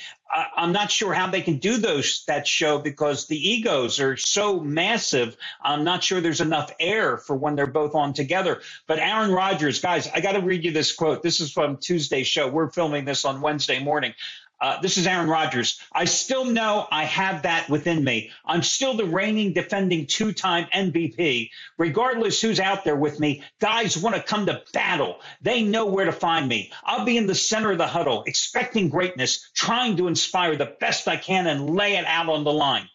I'm 0.56 0.72
not 0.72 0.90
sure 0.90 1.12
how 1.12 1.26
they 1.26 1.42
can 1.42 1.58
do 1.58 1.76
those 1.76 2.24
that 2.26 2.46
show 2.46 2.78
because 2.78 3.26
the 3.26 3.36
egos 3.36 3.98
are 3.98 4.16
so 4.16 4.60
massive. 4.60 5.36
I'm 5.60 5.82
not 5.82 6.04
sure 6.04 6.20
there's 6.20 6.40
enough 6.40 6.70
air 6.78 7.18
for 7.20 7.36
when 7.36 7.56
they're 7.56 7.66
both 7.66 7.94
on 7.94 8.12
together. 8.12 8.60
But 8.86 8.98
Aaron 8.98 9.30
Rodgers, 9.30 9.80
guys, 9.80 10.08
I 10.08 10.20
got 10.20 10.32
to 10.32 10.40
read 10.40 10.64
you 10.64 10.72
this 10.72 10.92
quote. 10.92 11.22
This 11.22 11.40
is 11.40 11.52
from 11.52 11.76
Tuesday's 11.76 12.26
show. 12.26 12.48
We're 12.48 12.70
filming 12.70 13.04
this 13.04 13.24
on 13.24 13.40
Wednesday 13.40 13.82
morning. 13.82 14.14
Uh, 14.60 14.78
this 14.82 14.98
is 14.98 15.06
Aaron 15.06 15.28
Rodgers. 15.28 15.80
I 15.90 16.04
still 16.04 16.44
know 16.44 16.86
I 16.90 17.04
have 17.04 17.42
that 17.42 17.70
within 17.70 18.04
me. 18.04 18.30
I'm 18.44 18.62
still 18.62 18.94
the 18.94 19.06
reigning, 19.06 19.54
defending 19.54 20.06
two 20.06 20.32
time 20.32 20.66
MVP. 20.74 21.50
Regardless 21.78 22.42
who's 22.42 22.60
out 22.60 22.84
there 22.84 22.96
with 22.96 23.18
me, 23.18 23.42
guys 23.58 23.96
want 23.96 24.16
to 24.16 24.22
come 24.22 24.46
to 24.46 24.62
battle. 24.74 25.20
They 25.40 25.62
know 25.62 25.86
where 25.86 26.04
to 26.04 26.12
find 26.12 26.46
me. 26.46 26.72
I'll 26.84 27.06
be 27.06 27.16
in 27.16 27.26
the 27.26 27.34
center 27.34 27.72
of 27.72 27.78
the 27.78 27.86
huddle, 27.86 28.24
expecting 28.26 28.90
greatness, 28.90 29.48
trying 29.54 29.96
to 29.96 30.08
inspire 30.08 30.56
the 30.56 30.76
best 30.78 31.08
I 31.08 31.16
can 31.16 31.46
and 31.46 31.74
lay 31.74 31.96
it 31.96 32.04
out 32.04 32.28
on 32.28 32.44
the 32.44 32.52
line. 32.52 32.86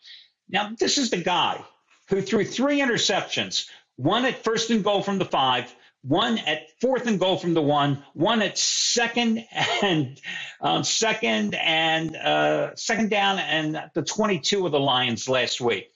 Now, 0.48 0.72
this 0.78 1.00
is 1.00 1.10
the 1.10 1.18
guy 1.18 1.66
who 2.10 2.22
threw 2.22 2.46
three 2.46 2.80
interceptions, 2.80 3.68
one 3.98 4.26
at 4.26 4.44
first 4.44 4.70
and 4.70 4.84
goal 4.84 5.02
from 5.02 5.18
the 5.18 5.26
five, 5.26 5.74
one 6.02 6.38
at 6.38 6.68
fourth 6.82 7.08
and 7.08 7.20
goal 7.20 7.38
from 7.38 7.54
the 7.54 7.62
one, 7.62 8.04
one 8.14 8.42
at 8.42 8.58
second 8.58 9.44
and 9.82 10.20
um, 10.62 10.84
second 10.84 11.56
and 11.56 12.16
uh, 12.16 12.76
second 12.76 13.10
down 13.10 13.40
and 13.40 13.82
the 13.94 14.04
22 14.04 14.66
of 14.66 14.72
the 14.72 14.80
Lions 14.80 15.28
last 15.28 15.60
week. 15.60 15.92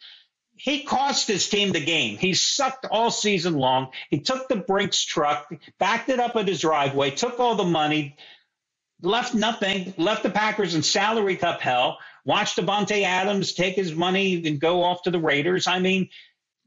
He 0.55 0.83
cost 0.83 1.27
his 1.27 1.47
team 1.47 1.71
the 1.71 1.79
game. 1.79 2.17
He 2.17 2.33
sucked 2.33 2.85
all 2.85 3.11
season 3.11 3.53
long. 3.53 3.91
He 4.09 4.19
took 4.19 4.49
the 4.49 4.57
Brinks 4.57 5.05
truck, 5.05 5.53
backed 5.77 6.09
it 6.09 6.19
up 6.19 6.35
at 6.35 6.49
his 6.49 6.59
driveway, 6.59 7.11
took 7.11 7.39
all 7.39 7.55
the 7.55 7.63
money, 7.63 8.17
left 9.01 9.33
nothing, 9.33 9.93
left 9.97 10.23
the 10.23 10.29
Packers 10.29 10.75
in 10.75 10.83
salary 10.83 11.37
cup 11.37 11.61
hell, 11.61 11.99
watched 12.25 12.57
Davante 12.57 13.03
Adams 13.03 13.53
take 13.53 13.75
his 13.75 13.93
money 13.95 14.45
and 14.45 14.59
go 14.59 14.83
off 14.83 15.03
to 15.03 15.11
the 15.11 15.19
Raiders. 15.19 15.65
I 15.65 15.79
mean, 15.79 16.09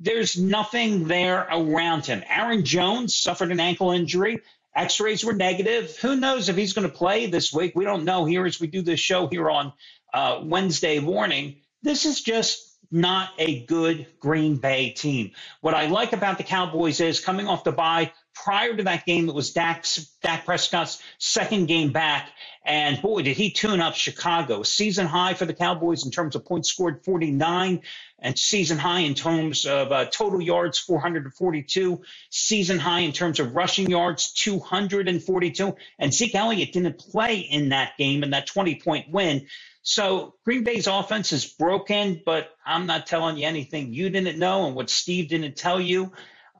there's 0.02 0.36
nothing 0.36 1.06
there 1.06 1.46
around 1.50 2.06
him. 2.06 2.24
Aaron 2.28 2.64
Jones 2.64 3.16
suffered 3.16 3.52
an 3.52 3.60
ankle 3.60 3.92
injury. 3.92 4.40
X 4.74 5.00
rays 5.00 5.24
were 5.24 5.32
negative. 5.32 5.96
Who 5.98 6.16
knows 6.16 6.48
if 6.48 6.56
he's 6.56 6.72
going 6.72 6.88
to 6.88 6.94
play 6.94 7.26
this 7.26 7.52
week? 7.52 7.76
We 7.76 7.84
don't 7.84 8.04
know 8.04 8.24
here 8.24 8.44
as 8.44 8.60
we 8.60 8.66
do 8.66 8.82
this 8.82 9.00
show 9.00 9.28
here 9.28 9.48
on 9.48 9.72
uh, 10.12 10.40
Wednesday 10.42 10.98
morning. 10.98 11.56
This 11.82 12.04
is 12.04 12.20
just 12.20 12.72
not 12.90 13.30
a 13.38 13.64
good 13.64 14.06
Green 14.18 14.56
Bay 14.56 14.90
team. 14.90 15.32
What 15.60 15.74
I 15.74 15.86
like 15.86 16.12
about 16.12 16.36
the 16.36 16.44
Cowboys 16.44 17.00
is 17.00 17.20
coming 17.20 17.46
off 17.46 17.64
the 17.64 17.72
bye, 17.72 18.12
prior 18.34 18.76
to 18.76 18.82
that 18.84 19.06
game, 19.06 19.28
it 19.28 19.34
was 19.34 19.52
Dak's, 19.52 20.10
Dak 20.22 20.44
Prescott's 20.44 21.02
second 21.18 21.66
game 21.66 21.92
back. 21.92 22.30
And 22.64 23.00
boy, 23.00 23.22
did 23.22 23.36
he 23.36 23.50
tune 23.50 23.80
up 23.80 23.94
Chicago. 23.94 24.62
Season 24.62 25.06
high 25.06 25.34
for 25.34 25.46
the 25.46 25.54
Cowboys 25.54 26.04
in 26.04 26.10
terms 26.10 26.36
of 26.36 26.44
points 26.44 26.70
scored 26.70 27.04
49 27.04 27.80
and 28.22 28.38
season 28.38 28.78
high 28.78 29.00
in 29.00 29.14
terms 29.14 29.66
of 29.66 29.90
uh, 29.90 30.06
total 30.06 30.40
yards 30.40 30.78
442, 30.78 32.00
season 32.30 32.78
high 32.78 33.00
in 33.00 33.12
terms 33.12 33.40
of 33.40 33.54
rushing 33.54 33.90
yards 33.90 34.32
242. 34.32 35.76
And 35.98 36.14
Zeke 36.14 36.34
Elliott 36.36 36.72
didn't 36.72 36.98
play 36.98 37.38
in 37.38 37.70
that 37.70 37.98
game 37.98 38.22
in 38.22 38.30
that 38.30 38.46
20 38.46 38.80
point 38.80 39.10
win. 39.10 39.46
So 39.82 40.36
Green 40.44 40.62
Bay's 40.62 40.86
offense 40.86 41.32
is 41.32 41.44
broken, 41.44 42.22
but 42.24 42.50
I'm 42.64 42.86
not 42.86 43.06
telling 43.06 43.36
you 43.36 43.46
anything 43.46 43.92
you 43.92 44.08
didn't 44.08 44.38
know 44.38 44.66
and 44.66 44.76
what 44.76 44.88
Steve 44.88 45.28
didn't 45.28 45.56
tell 45.56 45.80
you. 45.80 46.12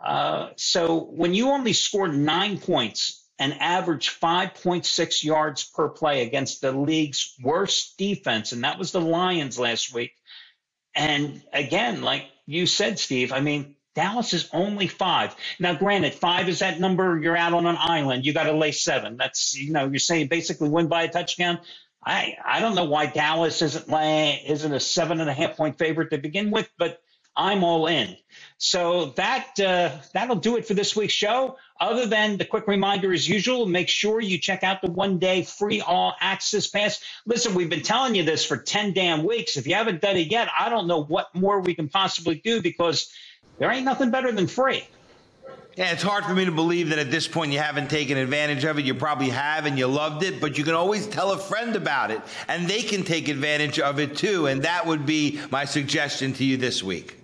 Uh, 0.04 0.48
so 0.56 0.98
when 0.98 1.32
you 1.32 1.50
only 1.50 1.72
scored 1.72 2.12
nine 2.12 2.58
points 2.58 3.24
and 3.38 3.54
average 3.60 4.18
5.6 4.20 5.22
yards 5.22 5.64
per 5.64 5.88
play 5.88 6.26
against 6.26 6.60
the 6.60 6.72
league's 6.72 7.36
worst 7.42 7.96
defense, 7.98 8.50
and 8.50 8.64
that 8.64 8.78
was 8.78 8.90
the 8.90 9.00
Lions 9.00 9.58
last 9.60 9.94
week, 9.94 10.12
and 10.94 11.42
again, 11.52 12.02
like 12.02 12.26
you 12.46 12.66
said, 12.66 12.98
Steve, 12.98 13.32
I 13.32 13.40
mean, 13.40 13.76
Dallas 13.94 14.32
is 14.32 14.48
only 14.52 14.86
five. 14.86 15.34
Now, 15.58 15.74
granted, 15.74 16.14
five 16.14 16.48
is 16.48 16.60
that 16.60 16.80
number 16.80 17.18
you're 17.18 17.36
out 17.36 17.52
on 17.52 17.66
an 17.66 17.76
island. 17.78 18.24
You 18.24 18.32
got 18.32 18.44
to 18.44 18.52
lay 18.52 18.72
seven. 18.72 19.16
That's, 19.16 19.54
you 19.54 19.72
know, 19.72 19.86
you're 19.86 19.98
saying 19.98 20.28
basically 20.28 20.70
win 20.70 20.88
by 20.88 21.02
a 21.02 21.08
touchdown. 21.08 21.60
I, 22.04 22.36
I 22.44 22.60
don't 22.60 22.74
know 22.74 22.84
why 22.84 23.06
Dallas 23.06 23.62
isn't 23.62 23.88
laying, 23.88 24.44
isn't 24.46 24.72
a 24.72 24.80
seven 24.80 25.20
and 25.20 25.30
a 25.30 25.34
half 25.34 25.56
point 25.56 25.78
favorite 25.78 26.10
to 26.10 26.18
begin 26.18 26.50
with, 26.50 26.68
but 26.78 27.00
I'm 27.36 27.64
all 27.64 27.86
in. 27.86 28.16
So 28.58 29.06
that 29.16 29.58
uh, 29.58 29.98
that'll 30.12 30.36
do 30.36 30.56
it 30.56 30.66
for 30.66 30.74
this 30.74 30.94
week's 30.94 31.14
show. 31.14 31.56
Other 31.80 32.06
than 32.06 32.36
the 32.36 32.44
quick 32.44 32.68
reminder, 32.68 33.12
as 33.12 33.28
usual, 33.28 33.66
make 33.66 33.88
sure 33.88 34.20
you 34.20 34.38
check 34.38 34.62
out 34.62 34.82
the 34.82 34.90
one 34.90 35.18
day 35.18 35.42
free 35.42 35.80
all 35.80 36.14
access 36.20 36.68
pass. 36.68 37.02
Listen, 37.26 37.54
we've 37.54 37.70
been 37.70 37.82
telling 37.82 38.14
you 38.14 38.22
this 38.22 38.44
for 38.44 38.56
10 38.56 38.92
damn 38.92 39.24
weeks. 39.24 39.56
If 39.56 39.66
you 39.66 39.74
haven't 39.74 40.00
done 40.00 40.16
it 40.16 40.30
yet, 40.30 40.48
I 40.56 40.68
don't 40.68 40.86
know 40.86 41.02
what 41.02 41.34
more 41.34 41.60
we 41.60 41.74
can 41.74 41.88
possibly 41.88 42.36
do 42.36 42.62
because 42.62 43.12
there 43.58 43.70
ain't 43.70 43.84
nothing 43.84 44.10
better 44.10 44.30
than 44.30 44.46
free. 44.46 44.86
Yeah, 45.76 45.90
it's 45.90 46.02
hard 46.02 46.24
for 46.26 46.34
me 46.34 46.44
to 46.44 46.52
believe 46.52 46.90
that 46.90 46.98
at 46.98 47.10
this 47.10 47.26
point 47.26 47.50
you 47.50 47.58
haven't 47.58 47.88
taken 47.88 48.18
advantage 48.18 48.62
of 48.64 48.78
it. 48.78 48.84
You 48.84 48.94
probably 48.94 49.30
have 49.30 49.64
and 49.64 49.78
you 49.78 49.86
loved 49.86 50.22
it, 50.22 50.38
but 50.38 50.58
you 50.58 50.64
can 50.64 50.74
always 50.74 51.06
tell 51.06 51.32
a 51.32 51.38
friend 51.38 51.74
about 51.76 52.10
it 52.10 52.20
and 52.46 52.68
they 52.68 52.82
can 52.82 53.04
take 53.04 53.28
advantage 53.28 53.80
of 53.80 53.98
it 53.98 54.16
too. 54.16 54.46
And 54.46 54.62
that 54.64 54.86
would 54.86 55.06
be 55.06 55.40
my 55.50 55.64
suggestion 55.64 56.34
to 56.34 56.44
you 56.44 56.58
this 56.58 56.82
week. 56.82 57.21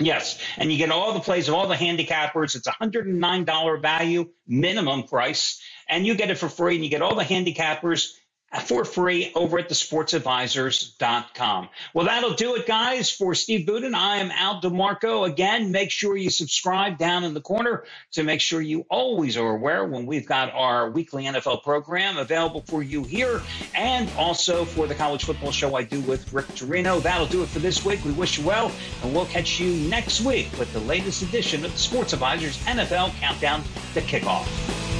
Yes, 0.00 0.38
and 0.56 0.72
you 0.72 0.78
get 0.78 0.90
all 0.90 1.12
the 1.12 1.20
plays 1.20 1.48
of 1.48 1.54
all 1.54 1.68
the 1.68 1.76
handicappers. 1.76 2.56
It's 2.56 2.66
a 2.66 2.72
$109 2.72 3.82
value 3.82 4.30
minimum 4.46 5.04
price, 5.04 5.62
and 5.88 6.06
you 6.06 6.14
get 6.14 6.30
it 6.30 6.38
for 6.38 6.48
free, 6.48 6.74
and 6.74 6.84
you 6.84 6.90
get 6.90 7.02
all 7.02 7.14
the 7.14 7.24
handicappers 7.24 8.12
for 8.60 8.84
free 8.84 9.32
over 9.34 9.58
at 9.58 9.68
thesportsadvisors.com. 9.68 11.68
Well, 11.92 12.06
that'll 12.06 12.34
do 12.34 12.54
it, 12.54 12.66
guys. 12.66 13.10
For 13.10 13.34
Steve 13.34 13.66
Budin, 13.66 13.94
I 13.94 14.18
am 14.18 14.30
Al 14.30 14.60
DeMarco. 14.60 15.26
Again, 15.26 15.72
make 15.72 15.90
sure 15.90 16.16
you 16.16 16.30
subscribe 16.30 16.98
down 16.98 17.24
in 17.24 17.34
the 17.34 17.40
corner 17.40 17.84
to 18.12 18.22
make 18.22 18.40
sure 18.40 18.60
you 18.60 18.86
always 18.88 19.36
are 19.36 19.50
aware 19.50 19.84
when 19.84 20.06
we've 20.06 20.26
got 20.26 20.52
our 20.54 20.90
weekly 20.90 21.24
NFL 21.24 21.62
program 21.62 22.16
available 22.16 22.62
for 22.66 22.82
you 22.82 23.04
here 23.04 23.42
and 23.74 24.10
also 24.16 24.64
for 24.64 24.86
the 24.86 24.94
college 24.94 25.24
football 25.24 25.52
show 25.52 25.74
I 25.74 25.82
do 25.82 26.00
with 26.02 26.32
Rick 26.32 26.54
Torino. 26.54 27.00
That'll 27.00 27.26
do 27.26 27.42
it 27.42 27.48
for 27.48 27.58
this 27.58 27.84
week. 27.84 28.04
We 28.04 28.12
wish 28.12 28.38
you 28.38 28.46
well, 28.46 28.70
and 29.02 29.14
we'll 29.14 29.26
catch 29.26 29.60
you 29.60 29.74
next 29.88 30.20
week 30.20 30.48
with 30.58 30.72
the 30.72 30.80
latest 30.80 31.22
edition 31.22 31.64
of 31.64 31.72
the 31.72 31.78
Sports 31.78 32.12
Advisors 32.12 32.58
NFL 32.64 33.18
Countdown 33.20 33.62
to 33.94 34.00
Kickoff. 34.00 34.93